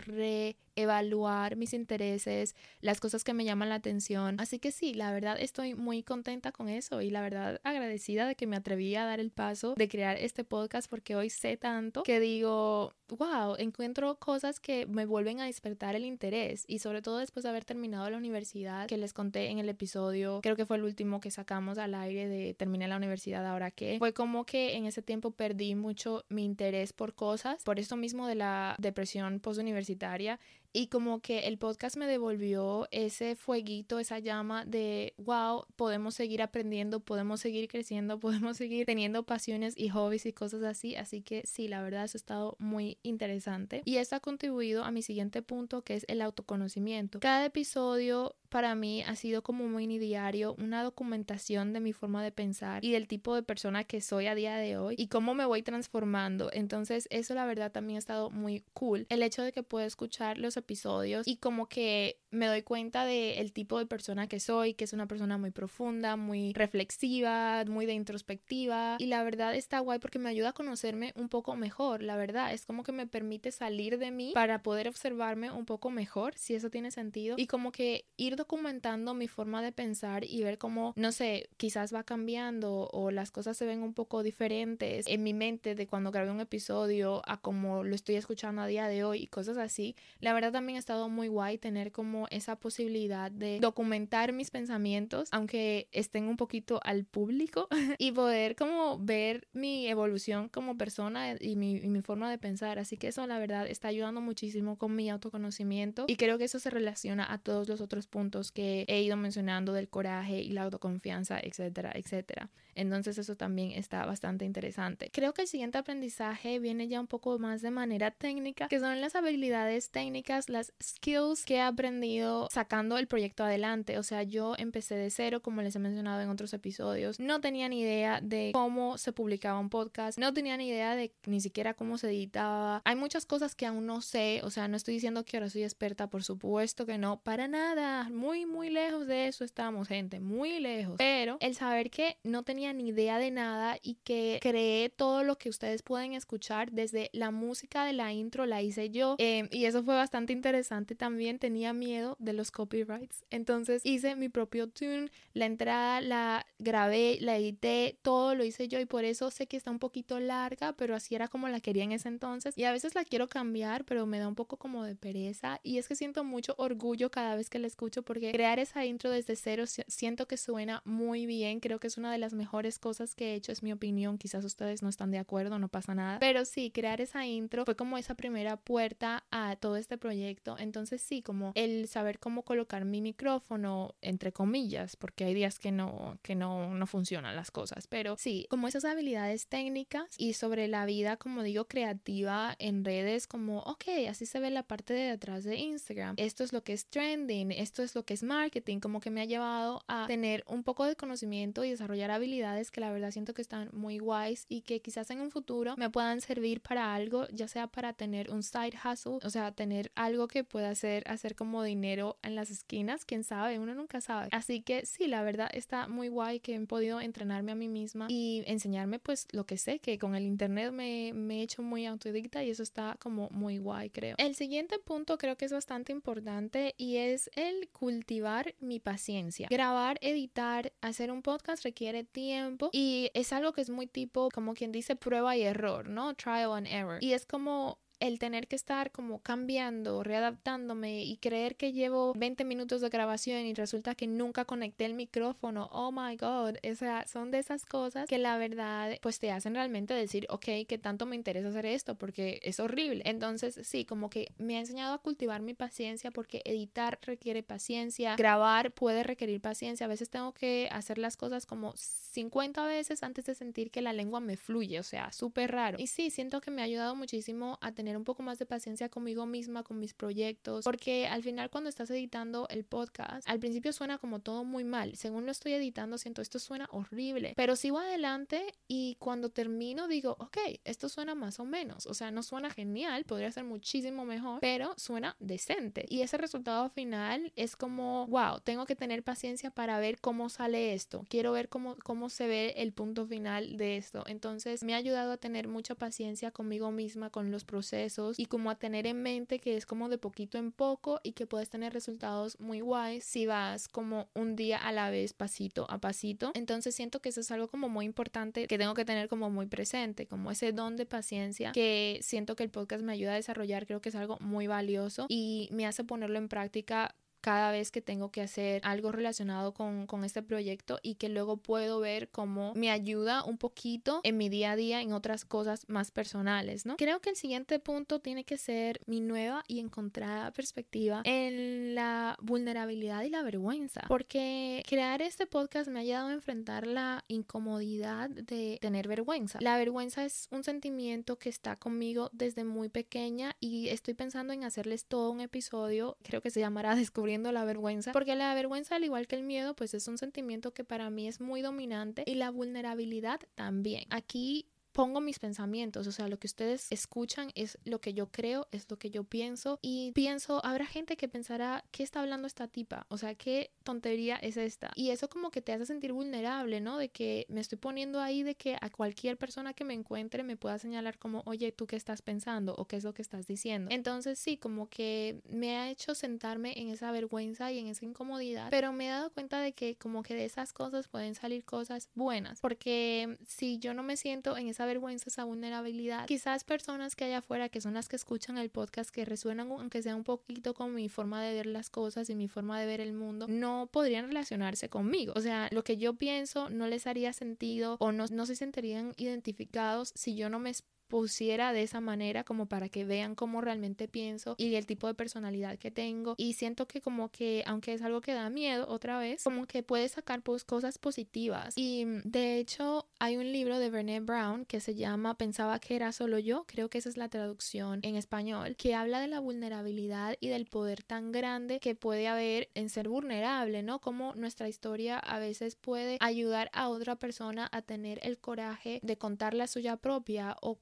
reevaluar 0.77 1.57
mis 1.57 1.75
intereses, 1.75 2.55
las 2.81 3.01
cosas 3.01 3.25
que 3.25 3.35
me 3.35 3.45
llaman 3.45 3.69
la 3.69 3.77
atención. 3.77 4.37
Así 4.41 4.59
que 4.59 4.73
sí, 4.73 4.95
la 4.95 5.13
verdad 5.13 5.37
estoy 5.39 5.75
muy 5.75 6.03
contenta 6.03 6.53
con 6.53 6.69
eso 6.69 7.01
y 7.01 7.11
la 7.11 7.21
verdad 7.21 7.61
agradecida 7.65 8.27
de 8.27 8.35
que 8.35 8.47
me 8.47 8.57
atreví 8.57 8.95
a 8.95 9.05
dar 9.05 9.21
el 9.21 9.31
paso 9.31 9.75
de 9.77 9.89
crear 9.89 10.17
este 10.17 10.45
podcast 10.45 10.89
porque 10.89 11.17
hoy 11.17 11.31
sé 11.31 11.57
tanto 11.57 12.03
que 12.03 12.21
digo, 12.21 12.95
wow, 13.09 13.57
encuentro 13.59 14.19
cosas 14.19 14.61
que 14.61 14.87
me 14.87 15.07
vuelven 15.07 15.41
a 15.41 15.47
despertar 15.47 15.95
el 15.95 16.05
interés 16.05 16.65
y 16.67 16.79
sobre 16.79 17.03
todo 17.03 17.19
después 17.19 17.45
de 17.45 17.51
haber 17.51 17.65
terminado 17.65 18.09
la 18.11 18.17
universidad 18.17 18.87
que 18.87 18.97
les 18.97 19.13
conté 19.13 19.49
en 19.49 19.59
el 19.59 19.69
episodio, 19.69 20.41
creo 20.43 20.57
que 20.57 20.67
fue 20.67 20.77
el 20.77 20.85
último 20.85 21.21
que 21.21 21.31
sacamos 21.31 21.79
al 21.79 21.95
aire 21.95 22.29
de 22.29 22.55
terminé 22.55 22.89
la 22.89 22.97
universidad 22.97 23.47
ahora 23.47 23.71
que 23.71 23.97
fue 23.99 24.13
como 24.13 24.45
que 24.45 24.77
en 24.77 24.87
ese 24.87 25.03
tiempo 25.03 25.31
perdí 25.31 25.75
mucho 25.75 26.25
mi 26.29 26.45
interés 26.45 26.93
por 26.93 27.15
cosas, 27.15 27.63
por 27.65 27.79
esto 27.79 27.97
mismo 27.97 28.27
de 28.27 28.35
la 28.35 28.77
depresión 28.79 29.41
postuniversitaria 29.41 30.39
y 30.73 30.87
como 30.87 31.21
que 31.21 31.41
el 31.41 31.59
podcast 31.59 31.97
me 31.97 32.07
devolvió 32.07 32.89
ese 32.91 33.37
fueguito, 33.37 33.99
esa 33.99 34.19
llama 34.19 34.65
de, 34.65 35.15
wow, 35.19 35.67
podemos 35.77 36.15
seguir 36.15 36.41
aprendiendo, 36.41 37.01
podemos 37.01 37.41
seguir 37.41 37.69
creciendo, 37.69 38.19
podemos 38.21 38.57
seguir 38.57 38.87
teniendo 38.87 39.25
pasiones 39.25 39.75
y 39.77 39.91
hobbies 39.91 40.27
y 40.27 40.33
cosas 40.33 40.63
así. 40.63 40.97
Así 40.97 41.21
que 41.21 41.43
sí, 41.47 41.69
la 41.69 41.83
verdad, 41.83 42.05
eso 42.05 42.17
ha 42.17 42.21
estado 42.21 42.57
muy 42.59 42.99
interesante. 43.03 43.83
Y 43.85 43.97
esto 43.97 44.17
ha 44.17 44.21
contribuido 44.21 44.85
a 44.85 44.91
mi 44.91 45.03
siguiente 45.03 45.43
punto, 45.43 45.83
que 45.83 45.95
es 45.95 46.05
el 46.09 46.23
autoconocimiento. 46.23 47.21
Cada 47.21 47.45
episodio 47.45 48.35
para 48.49 48.75
mí 48.75 49.03
ha 49.03 49.17
sido 49.17 49.43
como 49.43 49.65
un 49.65 49.75
mini 49.75 49.99
diario, 49.99 50.55
una 50.59 50.83
documentación 50.83 51.73
de 51.73 51.81
mi 51.81 51.93
forma 51.95 52.23
de 52.23 52.33
pensar 52.33 52.85
y 52.85 52.93
del 52.93 53.09
tipo 53.09 53.35
de 53.35 53.43
persona 53.43 53.85
que 53.85 54.03
soy 54.03 54.27
a 54.27 54.35
día 54.35 54.57
de 54.57 54.77
hoy 54.77 54.95
y 54.99 55.09
cómo 55.09 55.35
me 55.35 55.47
voy 55.47 55.63
transformando. 55.63 56.51
Entonces, 56.53 57.09
eso 57.11 57.35
la 57.35 57.47
verdad 57.47 57.73
también 57.73 57.97
ha 57.97 57.99
estado 57.99 58.31
muy 58.31 58.63
cool. 58.75 59.07
El 59.09 59.23
hecho 59.23 59.43
de 59.43 59.53
que 59.53 59.63
puedo 59.63 59.87
escuchar 59.87 60.37
los 60.37 60.59
episodios 60.63 61.27
y 61.27 61.37
como 61.37 61.69
que 61.69 62.22
me 62.33 62.47
doy 62.47 62.63
cuenta 62.63 63.05
del 63.05 63.53
tipo 63.53 63.79
de 63.79 63.87
persona 63.87 64.27
que 64.27 64.41
soy, 64.41 64.75
que 64.75 64.85
es 64.85 64.93
una 64.93 65.07
persona 65.07 65.39
muy 65.39 65.51
profunda, 65.51 66.17
muy 66.17 66.53
reflexiva, 66.55 67.65
muy 67.67 67.87
de 67.87 67.93
introspectiva 67.93 68.97
y 68.99 69.07
la 69.07 69.23
verdad 69.23 69.55
está 69.55 69.79
guay 69.79 69.99
porque 69.99 70.19
me 70.19 70.31
ayuda 70.31 70.49
a 70.49 70.53
conocerme 70.53 71.13
un 71.15 71.29
poco 71.29 71.55
mejor, 71.55 72.03
la 72.03 72.17
verdad, 72.17 72.53
es 72.53 72.67
como 72.67 72.83
que 72.83 72.93
me 72.93 73.07
permite 73.07 73.53
salir 73.53 73.99
de 73.99 74.11
mí 74.11 74.33
para 74.35 74.63
poder 74.63 74.89
observarme 74.89 75.51
un 75.51 75.67
poco 75.67 75.91
mejor, 75.91 76.35
si 76.37 76.55
eso 76.55 76.71
tiene 76.71 76.91
sentido, 76.91 77.37
y 77.39 77.47
como 77.47 77.71
que 77.71 78.07
ir 78.17 78.37
documentando 78.37 79.15
mi 79.15 79.29
forma 79.29 79.63
de 79.63 79.73
pensar 79.73 80.25
y 80.25 80.43
ver 80.43 80.59
cómo, 80.59 80.95
no 80.97 81.13
sé, 81.13 81.49
quizás 81.59 81.95
va 81.95 82.03
cambiando 82.03 82.89
o 82.93 83.11
las 83.11 83.31
cosas 83.31 83.57
se 83.57 83.67
ven 83.67 83.83
un 83.83 83.95
poco 83.95 84.23
diferentes 84.23 85.07
en 85.07 85.23
mi 85.23 85.35
mente 85.35 85.75
de 85.75 85.87
cuando 85.87 86.11
grabé 86.11 86.31
un 86.31 86.41
episodio 86.41 87.23
a 87.27 87.37
como 87.41 87.85
lo 87.85 87.95
estoy 87.95 88.17
escuchando 88.17 88.63
a 88.63 88.67
día 88.67 88.89
de 88.89 89.05
hoy 89.05 89.23
y 89.23 89.27
cosas 89.27 89.59
así. 89.59 89.97
La 90.21 90.33
verdad 90.33 90.53
también 90.53 90.77
ha 90.77 90.79
estado 90.79 91.09
muy 91.09 91.29
guay 91.29 91.59
tener 91.59 91.93
como 91.93 92.22
esa 92.31 92.57
posibilidad 92.57 93.31
de 93.31 93.59
documentar 93.61 94.33
mis 94.33 94.51
pensamientos, 94.51 95.29
aunque 95.33 95.89
estén 95.93 96.25
un 96.25 96.37
poquito 96.37 96.81
al 96.85 97.05
público 97.05 97.69
y 97.99 98.13
poder 98.13 98.57
como 98.57 98.99
ver 98.99 99.49
mi 99.53 99.87
evolución 99.89 100.49
como 100.49 100.77
persona 100.77 101.37
y 101.41 101.57
mi, 101.57 101.81
mi 101.81 102.03
forma 102.03 102.31
de 102.31 102.39
pensar. 102.39 102.79
Así 102.79 102.97
que 102.97 103.09
eso 103.09 103.27
la 103.27 103.39
verdad 103.39 103.67
está 103.67 103.89
ayudando 103.89 104.21
muchísimo 104.21 104.77
con 104.77 104.95
mi 104.95 105.11
autoconocimiento 105.11 106.05
y 106.07 106.17
creo 106.17 106.39
que 106.39 106.45
eso 106.45 106.59
se 106.59 106.71
relaciona 106.71 107.31
a 107.33 107.39
todos 107.39 107.69
los 107.69 107.81
otros 107.81 108.07
puntos 108.07 108.53
que 108.53 108.85
he 108.89 109.03
ido 109.03 109.17
mencionando 109.17 109.73
del 109.73 109.89
coraje 109.89 110.41
y 110.41 110.53
la 110.53 110.63
autoconfianza, 110.63 111.39
etcétera, 111.41 111.93
etcétera. 111.95 112.51
Entonces 112.75 113.19
eso 113.19 113.37
también 113.37 113.73
está 113.73 114.05
bastante 114.07 114.45
interesante. 114.45 115.11
Creo 115.13 115.35
que 115.35 115.43
el 115.43 115.49
siguiente 115.49 115.79
aprendizaje 115.79 116.59
viene 116.59 116.89
ya 116.89 117.01
un 117.01 117.07
poco 117.07 117.39
más 117.39 117.63
de 117.63 117.71
manera 117.71 118.11
técnica, 118.11 118.69
que 118.69 118.81
son 118.81 119.01
las 119.01 119.15
habilidades 119.15 119.91
técnicas, 119.91 120.49
las 120.49 120.73
skills 120.83 121.45
que 121.45 121.57
he 121.57 121.61
aprendido 121.61 122.49
sacando 122.51 122.99
el 122.99 123.07
proyecto 123.07 123.45
adelante. 123.45 123.99
O 123.99 124.03
sea, 124.03 124.23
yo 124.23 124.55
empecé 124.59 124.95
de 124.95 125.11
cero, 125.11 125.43
como 125.43 125.63
les 125.63 125.77
he 125.77 125.79
mencionado 125.79 126.21
en 126.21 126.31
otros 126.31 126.53
episodios. 126.55 127.19
No 127.21 127.41
tenía 127.41 127.69
ni 127.69 127.81
idea 127.81 128.21
de 128.21 128.51
cómo 128.53 128.99
se 128.99 129.13
publicaba 129.13 129.59
un 129.59 129.71
podcast, 129.71 130.19
no 130.19 130.33
tenía 130.33 130.57
ni 130.57 130.69
idea 130.69 130.97
de 130.97 131.13
ni 131.27 131.41
siquiera 131.41 131.75
cómo 131.75 131.99
se 131.99 132.09
editaba. 132.09 132.83
Hay 132.85 132.97
muchas 132.97 133.27
cosas 133.27 133.55
que 133.55 133.67
aún 133.67 133.87
no 133.87 134.01
sé, 134.01 134.41
o 134.45 134.51
sea, 134.51 134.69
no 134.69 134.77
estoy 134.77 134.95
diciendo 134.95 135.25
que 135.25 135.37
ahora 135.37 135.51
soy 135.51 135.65
experta, 135.65 136.09
por 136.09 136.25
supuesto 136.25 136.87
que 136.87 136.99
no, 136.99 137.21
para 137.21 137.49
nada 137.49 138.09
muy, 138.11 138.47
muy 138.47 138.71
lejos 138.71 139.07
de 139.07 139.29
eso 139.29 139.45
estamos, 139.45 139.89
gente, 139.89 140.21
muy 140.21 140.59
lejos. 140.61 140.97
Pero 140.99 141.37
el 141.41 141.55
saber 141.55 141.91
que 141.91 142.19
no 142.23 142.43
tenía 142.43 142.62
ni 142.73 142.89
idea 142.89 143.19
de 143.19 143.33
nada 143.33 143.79
y 143.83 143.97
que 144.05 144.39
creé 144.41 144.89
todo 144.89 145.25
lo 145.25 145.37
que 145.37 145.49
ustedes 145.49 145.83
pueden 145.83 146.15
escuchar 146.15 146.71
desde 146.71 147.11
la 147.13 147.31
música 147.33 147.85
de 147.85 147.93
la 147.93 148.13
intro 148.13 148.47
la 148.47 148.63
hice 148.63 148.91
yo 148.91 149.17
em, 149.19 149.49
y 149.51 149.65
eso 149.65 149.83
fue 149.83 149.95
bastante 149.95 150.33
interesante 150.33 150.95
también 150.95 151.39
tenía 151.39 151.73
miedo 151.73 152.17
de 152.21 152.33
los 152.33 152.51
copyrights. 152.51 153.25
Entonces 153.31 153.83
hice 153.85 154.15
mi 154.15 154.29
propio 154.29 154.69
tune 154.69 155.11
la 155.35 155.47
entrada 155.47 156.01
la 156.01 156.47
grabé 156.59 157.19
la 157.21 157.37
edité 157.37 157.99
todo 158.03 158.35
lo 158.37 158.45
hice 158.45 158.69
yo 158.69 158.79
y 158.79 158.87
por 158.87 159.05
eso 159.05 159.31
sé 159.31 159.47
que 159.49 159.57
está 159.57 159.71
un 159.71 159.79
poquito 159.79 160.21
larga 160.21 160.75
pero 160.75 160.95
así 160.95 161.15
era 161.15 161.27
como 161.27 161.49
la 161.49 161.61
quería 161.61 161.85
en 161.85 161.93
ese 161.93 162.09
entonces. 162.09 162.57
Y 162.57 162.65
a 162.65 162.73
veces 162.73 162.95
la 162.95 163.05
quiero 163.05 163.29
cambiar 163.29 163.85
pero 163.85 164.07
me 164.07 164.19
da 164.19 164.29
un 164.29 164.35
poco 164.37 164.57
como 164.57 164.85
de 164.85 164.95
pereza 164.95 165.59
y 165.63 165.79
es 165.79 165.89
que 165.89 165.97
siento 165.97 166.23
mucho 166.23 166.55
orgullo 166.59 167.11
cada 167.11 167.35
vez 167.35 167.51
que 167.51 167.59
la 167.59 167.67
escucho 167.67 168.03
porque 168.03 168.31
crear 168.33 168.59
esa 168.59 168.85
intro 168.85 169.11
desde 169.11 169.37
cero 169.37 169.65
siento 169.67 170.27
que 170.27 170.37
suena 170.37 170.83
muy 170.85 171.27
bien, 171.27 171.61
creo 171.61 171.81
que 171.81 171.87
es 171.87 171.97
una 171.97 172.13
de 172.13 172.19
las 172.19 172.35
mejores 172.35 172.52
cosas 172.81 173.15
que 173.15 173.33
he 173.33 173.35
hecho, 173.35 173.51
es 173.51 173.63
mi 173.63 173.73
opinión, 173.73 174.19
quizás 174.19 174.45
ustedes 174.45 174.83
no 174.83 174.89
están 174.89 175.11
de 175.11 175.19
acuerdo, 175.19 175.59
no 175.59 175.69
pasa 175.69 175.95
nada, 175.95 176.19
pero 176.19 176.45
sí, 176.45 176.71
crear 176.71 177.01
esa 177.01 177.27
intro 177.27 177.65
fue 177.65 177.77
como 177.77 177.97
esa 177.97 178.15
primera 178.15 178.57
puerta 178.57 179.25
a 179.31 179.57
todo 179.57 179.77
este 179.77 179.97
proyecto, 179.97 180.57
entonces 180.59 181.01
sí, 181.01 181.23
como 181.23 181.53
el 181.55 181.89
saber 181.89 182.19
cómo 182.19 182.43
colocar 182.43 182.85
mi 182.85 183.01
micrófono, 183.01 183.95
entre 184.03 184.33
comillas, 184.33 184.97
porque 184.97 185.25
hay 185.25 185.35
días 185.35 185.59
que 185.59 185.73
no, 185.73 186.19
que 186.23 186.35
no, 186.35 186.75
no 186.75 186.87
funcionan 186.87 187.35
las 187.35 187.51
cosas, 187.51 187.87
pero 187.87 188.17
sí, 188.19 188.47
como 188.51 188.69
esas 188.69 188.85
habilidades 188.85 189.47
técnicas 189.47 190.05
y 190.19 190.35
sobre 190.35 190.69
la 190.69 190.85
vida, 190.85 191.17
como 191.17 191.43
digo, 191.43 191.65
creativa 191.65 192.55
en 192.59 192.85
redes, 192.85 193.27
como, 193.27 193.61
ok, 193.61 193.85
así 194.11 194.27
se 194.27 194.41
ve 194.41 194.51
la 194.51 194.63
parte 194.63 194.93
de 194.93 195.11
detrás 195.11 195.45
de 195.45 195.57
Instagram, 195.57 196.17
esto 196.19 196.45
es 196.45 196.53
lo 196.53 196.63
que 196.63 196.75
es 196.75 196.87
trending, 196.87 197.51
esto 197.51 197.83
es 197.83 197.95
lo 197.95 198.05
que 198.05 198.15
es 198.15 198.23
marketing, 198.23 198.81
como 198.81 199.01
que 199.01 199.11
me 199.11 199.23
ha 199.23 199.25
llevado 199.25 199.83
a 199.89 200.07
tener 200.07 200.45
un 200.47 200.65
poco 200.65 200.85
de 200.85 200.97
conocimiento 200.97 201.65
y 201.65 201.71
desarrollar 201.71 202.11
habilidades 202.11 202.42
que 202.71 202.81
la 202.81 202.91
verdad 202.91 203.11
siento 203.11 203.35
que 203.35 203.43
están 203.43 203.71
muy 203.73 203.99
guays 203.99 204.47
y 204.49 204.63
que 204.63 204.81
quizás 204.81 205.11
en 205.11 205.21
un 205.21 205.31
futuro 205.31 205.75
me 205.77 205.91
puedan 205.91 206.21
servir 206.21 206.61
para 206.61 206.95
algo, 206.95 207.27
ya 207.33 207.47
sea 207.47 207.69
para 207.69 207.93
tener 207.93 208.31
un 208.31 208.43
side 208.43 208.73
hustle, 208.85 209.19
o 209.23 209.31
sea, 209.31 209.53
tener 209.53 209.93
algo 209.95 210.27
que 210.27 210.43
pueda 210.43 210.71
hacer, 210.71 211.05
hacer 211.07 211.35
como 211.35 211.63
dinero 211.63 212.19
en 212.23 212.35
las 212.35 212.51
esquinas, 212.51 213.05
quién 213.05 213.23
sabe, 213.23 213.59
uno 213.59 213.75
nunca 213.75 214.01
sabe. 214.01 214.29
Así 214.33 214.61
que 214.61 214.85
sí, 214.87 215.07
la 215.07 215.23
verdad 215.23 215.49
está 215.53 215.87
muy 215.87 216.09
guay 216.09 216.41
que 216.41 216.55
he 216.55 216.67
podido 216.67 217.01
entrenarme 217.01 217.53
a 217.53 217.55
mí 217.55 217.69
misma 217.69 218.07
y 218.09 218.43
enseñarme 218.47 218.99
pues 218.99 219.29
lo 219.33 219.45
que 219.45 219.57
sé, 219.57 219.79
que 219.79 219.99
con 219.99 220.15
el 220.15 220.25
internet 220.25 220.73
me, 220.73 221.13
me 221.15 221.39
he 221.39 221.43
hecho 221.43 221.63
muy 221.63 221.87
autodidacta 221.87 222.43
y 222.43 222.51
eso 222.51 222.63
está 222.63 222.97
como 222.99 223.29
muy 223.31 223.59
guay, 223.59 223.91
creo. 223.91 224.17
El 224.19 224.35
siguiente 224.35 224.79
punto 224.79 225.17
creo 225.17 225.37
que 225.37 225.45
es 225.45 225.53
bastante 225.53 225.93
importante 225.93 226.75
y 226.77 226.97
es 226.97 227.31
el 227.37 227.69
cultivar 227.71 228.55
mi 228.59 228.81
paciencia. 228.81 229.47
Grabar, 229.49 229.99
editar, 230.01 230.73
hacer 230.81 231.13
un 231.13 231.23
podcast 231.23 231.63
requiere 231.65 232.03
tiempo 232.03 232.32
y 232.73 233.11
es 233.15 233.33
algo 233.33 233.53
que 233.53 233.61
es 233.61 233.71
muy 233.71 233.87
tipo, 233.87 234.29
como 234.31 234.55
quien 234.55 234.73
dice, 234.73 234.97
prueba 234.97 235.37
y 235.37 235.43
error, 235.43 235.89
¿no? 235.89 236.15
Trial 236.15 236.53
and 236.53 236.67
error. 236.67 236.99
Y 237.03 237.13
es 237.13 237.27
como 237.27 237.79
el 238.03 238.19
tener 238.19 238.49
que 238.49 238.57
estar 238.57 238.91
como 238.91 239.21
cambiando, 239.21 240.03
readaptándome 240.03 241.05
y 241.05 241.19
creer 241.19 241.55
que 241.55 241.73
llevo 241.73 242.13
20 242.17 242.45
minutos 242.45 242.81
de 242.81 242.89
grabación 242.89 243.47
y 243.47 243.55
resulta 243.55 243.95
que 243.95 244.09
nunca 244.09 244.45
conecté 244.45 244.87
el 244.87 244.95
micrófono, 244.95 245.69
oh 245.71 245.93
my 245.93 246.17
god, 246.17 246.57
o 246.69 246.75
sea, 246.75 247.07
son 247.07 247.31
de 247.31 247.39
esas 247.39 247.65
cosas 247.65 248.09
que 248.09 248.19
la 248.19 248.37
verdad 248.39 248.99
pues 249.01 249.21
te 249.21 249.31
hacen 249.31 249.55
realmente 249.55 249.95
decir, 249.95 250.27
ok, 250.31 250.67
que 250.67 250.79
tanto 250.83 251.07
me 251.07 251.15
interesa 251.15 251.51
hacer 251.51 251.65
esto 251.65 251.95
porque 251.95 252.41
es 252.43 252.59
horrible. 252.59 253.03
Entonces 253.07 253.61
sí, 253.63 253.85
como 253.85 254.11
que 254.11 254.33
me 254.37 254.57
ha 254.57 254.61
enseñado 254.61 254.95
a 254.95 254.99
cultivar 254.99 255.41
mi 255.41 255.55
paciencia 255.55 256.11
porque 256.11 256.43
editar 256.45 256.99
requiere 257.03 257.45
paciencia, 257.45 258.17
grabar 258.17 258.73
puede 258.73 259.05
requerir 259.05 259.41
paciencia, 259.41 259.87
a 259.87 259.89
veces 259.89 260.11
tengo 260.11 260.35
que 260.35 260.69
hacer 260.73 260.99
las 260.99 261.17
cosas 261.17 261.47
como 261.47 261.73
50 261.77 262.67
veces 262.67 263.05
antes 263.05 263.27
de 263.27 263.37
sentir 263.37 263.71
que 263.71 263.81
la 263.81 263.93
lengua 263.93 264.19
me 264.19 264.37
fluye, 264.37 264.81
o 264.81 264.83
sea, 264.83 265.13
súper 265.13 265.53
raro. 265.53 265.79
Y 265.79 265.87
sí, 265.87 266.11
siento 266.11 266.41
que 266.41 266.51
me 266.51 266.63
ha 266.63 266.65
ayudado 266.65 266.97
muchísimo 266.97 267.59
a 267.61 267.71
tener 267.71 267.92
un 267.97 268.05
poco 268.05 268.23
más 268.23 268.39
de 268.39 268.47
paciencia 268.47 268.89
conmigo 268.89 269.27
misma, 269.27 269.63
con 269.63 269.79
mis 269.79 269.95
proyectos, 269.95 270.65
porque 270.65 271.07
al 271.07 271.23
final 271.23 271.51
cuando 271.51 271.69
estás 271.69 271.91
editando 271.91 272.47
el 272.49 272.65
podcast, 272.65 273.29
al 273.29 273.39
principio 273.39 273.73
suena 273.73 273.99
como 273.99 274.21
todo 274.21 274.45
muy 274.45 274.65
mal. 274.65 274.97
Según 274.97 275.27
lo 275.27 275.33
estoy 275.33 275.53
editando, 275.53 275.99
siento 275.99 276.23
esto 276.23 276.39
suena 276.39 276.69
horrible, 276.71 277.35
pero 277.37 277.57
sigo 277.57 277.79
adelante 277.79 278.55
y 278.69 278.97
cuando 278.99 279.31
termino 279.31 279.89
digo, 279.89 280.17
ok, 280.19 280.39
esto 280.65 280.89
suena 280.89 281.15
más 281.15 281.41
o 281.41 281.45
menos, 281.45 281.87
o 281.87 281.95
sea, 281.95 282.11
no 282.11 282.23
suena 282.23 282.51
genial, 282.51 283.05
podría 283.05 283.31
ser 283.33 283.45
muchísimo 283.45 284.05
mejor, 284.05 284.41
pero 284.41 284.75
suena 284.77 285.17
decente. 285.21 285.85
Y 285.89 286.03
ese 286.03 286.19
resultado 286.19 286.69
final 286.71 287.33
es 287.37 287.57
como, 287.57 288.07
wow, 288.07 288.41
tengo 288.43 288.67
que 288.67 288.77
tener 288.77 289.03
paciencia 289.03 289.51
para 289.51 289.79
ver 289.79 290.01
cómo 290.01 290.29
sale 290.29 290.75
esto. 290.75 291.05
Quiero 291.09 291.33
ver 291.33 291.49
cómo, 291.49 291.77
cómo 291.85 292.09
se 292.09 292.27
ve 292.27 292.55
el 292.57 292.73
punto 292.73 293.07
final 293.07 293.57
de 293.57 293.77
esto. 293.77 294.05
Entonces 294.07 294.63
me 294.63 294.75
ha 294.75 294.79
ayudado 294.79 295.13
a 295.13 295.17
tener 295.17 295.49
mucha 295.49 295.75
paciencia 295.75 296.31
conmigo 296.31 296.71
misma, 296.71 297.11
con 297.11 297.31
los 297.31 297.45
procesos 297.45 297.82
y 298.17 298.27
como 298.27 298.51
a 298.51 298.57
tener 298.57 298.87
en 298.87 299.03
mente 299.03 299.39
que 299.39 299.57
es 299.57 299.67
como 299.67 299.89
de 299.89 299.99
poquito 299.99 300.39
en 300.39 300.53
poco 300.53 301.01
y 301.03 301.13
que 301.13 301.27
puedes 301.27 301.51
tener 301.51 301.73
resultados 301.73 302.39
muy 302.39 302.61
guays 302.61 303.05
si 303.05 303.27
vas 303.27 303.69
como 303.69 304.09
un 304.15 304.37
día 304.37 304.59
a 304.59 304.73
la 304.73 304.91
vez 304.91 305.13
pasito 305.13 305.67
a 305.71 305.79
pasito. 305.79 306.33
Entonces 306.35 306.75
siento 306.75 307.01
que 307.01 307.09
eso 307.09 307.21
es 307.21 307.31
algo 307.31 307.49
como 307.49 307.69
muy 307.69 307.85
importante 307.85 308.47
que 308.47 308.59
tengo 308.59 308.75
que 308.75 308.85
tener 308.85 309.09
como 309.09 309.31
muy 309.31 309.47
presente, 309.47 310.07
como 310.07 310.31
ese 310.31 310.53
don 310.53 310.77
de 310.77 310.87
paciencia 310.87 311.53
que 311.53 311.99
siento 312.03 312.37
que 312.37 312.45
el 312.45 312.51
podcast 312.51 312.83
me 312.83 312.93
ayuda 312.93 313.13
a 313.13 313.17
desarrollar, 313.17 313.67
creo 313.67 313.81
que 313.81 313.89
es 313.89 313.95
algo 313.95 314.19
muy 314.21 314.47
valioso 314.47 315.07
y 315.09 315.49
me 315.53 315.67
hace 315.67 315.85
ponerlo 315.85 316.19
en 316.19 316.29
práctica 316.29 316.95
cada 317.23 317.53
vez 317.53 317.71
que 317.71 317.81
tengo 317.81 318.11
que 318.11 318.21
hacer 318.21 318.61
algo 318.65 318.93
relacionado 318.93 319.55
con, 319.55 319.87
con, 319.87 320.05
este 320.05 320.23
proyecto 320.23 320.81
y 320.83 320.97
que 320.97 321.09
luego 321.09 321.37
puedo 321.37 321.79
ver 321.81 322.11
cómo 322.11 322.53
me 322.55 322.71
ayuda 322.71 323.25
un 323.25 323.39
poquito 323.39 324.01
en 324.03 324.19
mi 324.19 324.29
día 324.29 324.53
a 324.53 324.57
día 324.57 324.83
en 324.83 324.93
otras 324.93 325.25
cosas 325.25 325.65
más 325.69 325.91
personales, 325.91 326.67
¿no? 326.67 326.77
Creo 326.77 327.01
que 327.01 327.11
el 327.11 327.17
siguiente 327.17 327.61
punto 327.61 328.01
tiene 328.01 328.25
que 328.25 328.37
ser 328.37 328.81
mi 328.87 329.01
nueva 329.01 329.45
y 329.47 329.61
encontrada 329.61 330.33
perspectiva 330.33 331.03
en 331.05 331.75
la 331.75 332.19
vulnerabilidad 332.21 333.05
y 333.05 333.11
la 333.11 333.23
vergüenza, 333.23 333.83
porque 333.87 334.65
crear 334.69 335.01
este 335.01 335.27
podcast 335.27 335.71
me 335.71 335.79
ha 335.79 335.83
ayudado 335.83 336.09
a 336.09 336.13
enfrentar 336.13 336.67
la 336.67 337.05
incomodidad 337.07 338.11
de 338.11 338.59
tener 338.61 338.89
vergüenza. 338.89 339.39
La 339.41 339.57
vergüenza 339.57 340.05
es 340.05 340.27
un 340.33 340.43
sentimiento 340.43 341.19
que 341.19 341.29
está 341.29 341.57
conmigo 341.57 342.11
desde 342.13 342.43
muy 342.45 342.69
pequeña 342.69 343.37
y 343.39 343.69
estoy 343.69 343.95
pensando 343.95 344.33
en 344.33 344.43
hacerles 344.43 344.87
todo 344.87 345.11
un 345.11 345.21
episodio, 345.21 345.97
creo 346.03 346.21
que 346.21 346.31
se 346.31 346.41
llamará 346.41 346.75
La 347.19 347.45
vergüenza, 347.45 347.93
porque 347.93 348.15
la 348.15 348.35
vergüenza, 348.35 348.77
al 348.77 348.85
igual 348.85 349.07
que 349.07 349.17
el 349.17 349.23
miedo, 349.23 349.55
pues 349.55 349.75
es 349.75 349.89
un 349.89 349.99
sentimiento 349.99 350.53
que 350.53 350.65
para 350.65 350.91
mí 350.91 351.09
es 351.09 351.21
muy 351.21 351.43
dominante 351.43 352.05
y 352.07 352.15
la 352.15 352.31
vulnerabilidad 352.31 353.21
también. 353.35 353.85
Aquí 353.91 354.47
pongo 354.73 355.01
mis 355.01 355.19
pensamientos, 355.19 355.87
o 355.87 355.93
sea, 355.93 356.09
lo 356.09 356.19
que 356.19 356.27
ustedes 356.27 356.67
escuchan 356.71 357.31
es 357.35 357.59
lo 357.65 357.81
que 357.81 357.95
yo 357.95 358.11
creo, 358.11 358.49
es 358.51 358.67
lo 358.71 358.79
que 358.79 358.91
yo 358.91 359.05
pienso 359.05 359.59
y 359.63 359.93
pienso, 359.93 360.45
habrá 360.45 360.67
gente 360.67 360.97
que 360.97 361.09
pensará, 361.09 361.65
¿qué 361.71 361.83
está 361.83 362.01
hablando 362.01 362.27
esta 362.27 362.49
tipa? 362.49 362.87
O 362.89 362.99
sea, 362.99 363.15
¿qué 363.15 363.53
tontería 363.63 364.17
es 364.17 364.37
esta? 364.37 364.73
Y 364.75 364.91
eso 364.91 365.09
como 365.09 365.31
que 365.31 365.43
te 365.43 365.53
hace 365.53 365.67
sentir 365.67 365.93
vulnerable, 365.93 366.61
¿no? 366.61 366.79
De 366.79 366.89
que 366.91 367.27
me 367.29 367.41
estoy 367.41 367.59
poniendo 367.59 368.01
ahí 368.01 368.23
de 368.23 368.35
que 368.35 368.57
a 368.61 368.71
cualquier 368.71 369.17
persona 369.17 369.55
que 369.55 369.65
me 369.65 369.75
encuentre 369.75 370.23
me 370.23 370.37
pueda 370.37 370.59
señalar 370.59 370.99
como, 370.99 371.23
oye, 371.27 371.53
¿tú 371.53 371.67
qué 371.67 371.77
estás 371.77 372.03
pensando? 372.03 372.23
o 372.57 372.67
qué 372.67 372.77
es 372.77 372.85
lo 372.85 372.95
que 372.95 373.03
estás 373.03 373.27
diciendo. 373.27 373.71
Entonces 373.71 374.19
sí, 374.19 374.37
como 374.37 374.69
que 374.69 375.21
me 375.29 375.57
ha 375.57 375.71
hecho 375.71 375.95
sentarme 375.95 376.55
en 376.57 376.69
esa 376.69 376.91
vergüenza 376.93 377.51
y 377.53 377.59
en 377.59 377.67
esa 377.67 377.85
incomodidad, 377.85 378.49
pero 378.51 378.73
me 378.73 378.87
he 378.87 378.91
dado 378.91 379.11
cuenta 379.11 379.41
de 379.41 379.53
que 379.53 379.77
como 379.77 380.03
que 380.03 380.15
de 380.15 380.25
esas 380.25 380.53
cosas 380.53 380.89
pueden 380.89 381.15
salir 381.15 381.45
cosas 381.45 381.91
buenas, 381.95 382.41
porque 382.41 383.19
si 383.27 383.59
yo 383.59 383.75
no 383.75 383.83
me 383.83 383.97
siento 383.97 384.37
en 384.37 384.49
esa 384.49 384.62
vergüenza, 384.67 385.09
esa 385.09 385.25
vulnerabilidad. 385.25 386.07
Quizás 386.07 386.45
personas 386.45 386.97
que 386.97 387.05
hay 387.05 387.13
afuera, 387.13 387.49
que 387.49 387.61
son 387.61 387.75
las 387.75 387.89
que 387.89 387.97
escuchan 387.97 388.39
el 388.39 388.51
podcast, 388.51 388.91
que 388.91 389.05
resuenan, 389.05 389.51
aunque 389.51 389.83
sea 389.83 389.97
un 389.97 390.05
poquito 390.05 390.55
con 390.55 390.75
mi 390.75 390.89
forma 390.89 391.23
de 391.23 391.35
ver 391.35 391.47
las 391.47 391.71
cosas 391.71 392.09
y 392.11 392.15
mi 392.15 392.29
forma 392.29 392.61
de 392.61 392.67
ver 392.67 392.81
el 392.81 392.93
mundo, 392.93 393.27
no 393.29 393.69
podrían 393.73 394.07
relacionarse 394.07 394.69
conmigo. 394.69 395.13
O 395.17 395.21
sea, 395.21 395.49
lo 395.51 395.65
que 395.65 395.77
yo 395.77 395.95
pienso 395.95 396.51
no 396.51 396.67
les 396.67 396.87
haría 396.87 397.13
sentido 397.13 397.77
o 397.81 397.93
no, 397.93 398.07
no 398.11 398.27
se 398.27 398.37
sentirían 398.37 398.95
identificados 398.97 399.93
si 399.95 400.15
yo 400.15 400.29
no 400.29 400.39
me 400.39 400.53
pusiera 400.93 401.55
de 401.55 401.63
esa 401.63 401.81
manera 401.81 402.23
como 402.23 402.45
para 402.45 402.69
que 402.69 402.85
vean 402.85 403.15
cómo 403.15 403.41
realmente 403.41 403.89
pienso 403.89 404.35
y 404.37 404.57
el 404.57 404.67
tipo 404.67 404.89
de 404.89 404.93
personalidad 404.93 405.59
que 405.59 405.71
tengo. 405.71 406.17
Y 406.19 406.35
siento 406.35 406.69
que 406.69 406.83
como 406.83 407.11
que 407.11 407.43
aunque 407.47 407.73
es 407.73 407.81
algo 407.81 408.03
que 408.03 408.13
da 408.13 408.29
miedo 408.29 408.69
otra 408.69 408.99
vez 408.99 409.25
como 409.25 409.47
que 409.47 409.63
puede 409.63 409.89
sacar 409.89 410.21
pues 410.21 410.45
cosas 410.45 410.77
positivas. 410.77 411.55
Y 411.57 411.87
de 412.05 412.37
hecho 412.37 412.91
hay 412.99 413.17
un 413.17 413.33
libro 413.33 413.59
de 413.59 413.71
Brené 413.71 414.01
Brown 414.01 414.45
que 414.45 414.61
se 414.61 414.75
llama 414.75 415.17
Pensaba 415.17 415.59
que 415.61 415.77
era 415.77 415.93
solo 415.93 416.19
yo 416.19 416.45
creo 416.47 416.69
que 416.69 416.77
esa 416.77 416.91
es 416.91 416.99
la 416.99 417.09
traducción 417.09 417.81
en 417.85 417.97
español 417.97 418.55
que 418.57 418.75
habla 418.75 419.01
de 419.01 419.09
la 419.09 419.19
vulnerabilidad 419.19 420.17
y 420.21 420.29
del 420.29 420.45
poder 420.45 420.83
tan 420.83 421.11
grande 421.11 421.59
que 421.59 421.75
puede 421.75 422.07
haber 422.07 422.51
en 422.53 422.69
ser 422.69 422.91
vulnerable 422.91 423.63
no 423.63 423.81
como 423.81 424.15
nuestra 424.15 424.47
historia 424.47 424.99
a 424.99 425.19
veces 425.19 425.57
puede 425.57 425.97
ayudar 426.01 426.51
a 426.53 426.69
otra 426.69 426.97
persona 426.97 427.49
a 427.51 427.63
tener 427.63 427.99
el 428.03 428.19
coraje 428.19 428.79
de 428.83 428.99
contar 428.99 429.33
la 429.33 429.47
suya 429.47 429.79
propia 429.79 430.37
o 430.43 430.57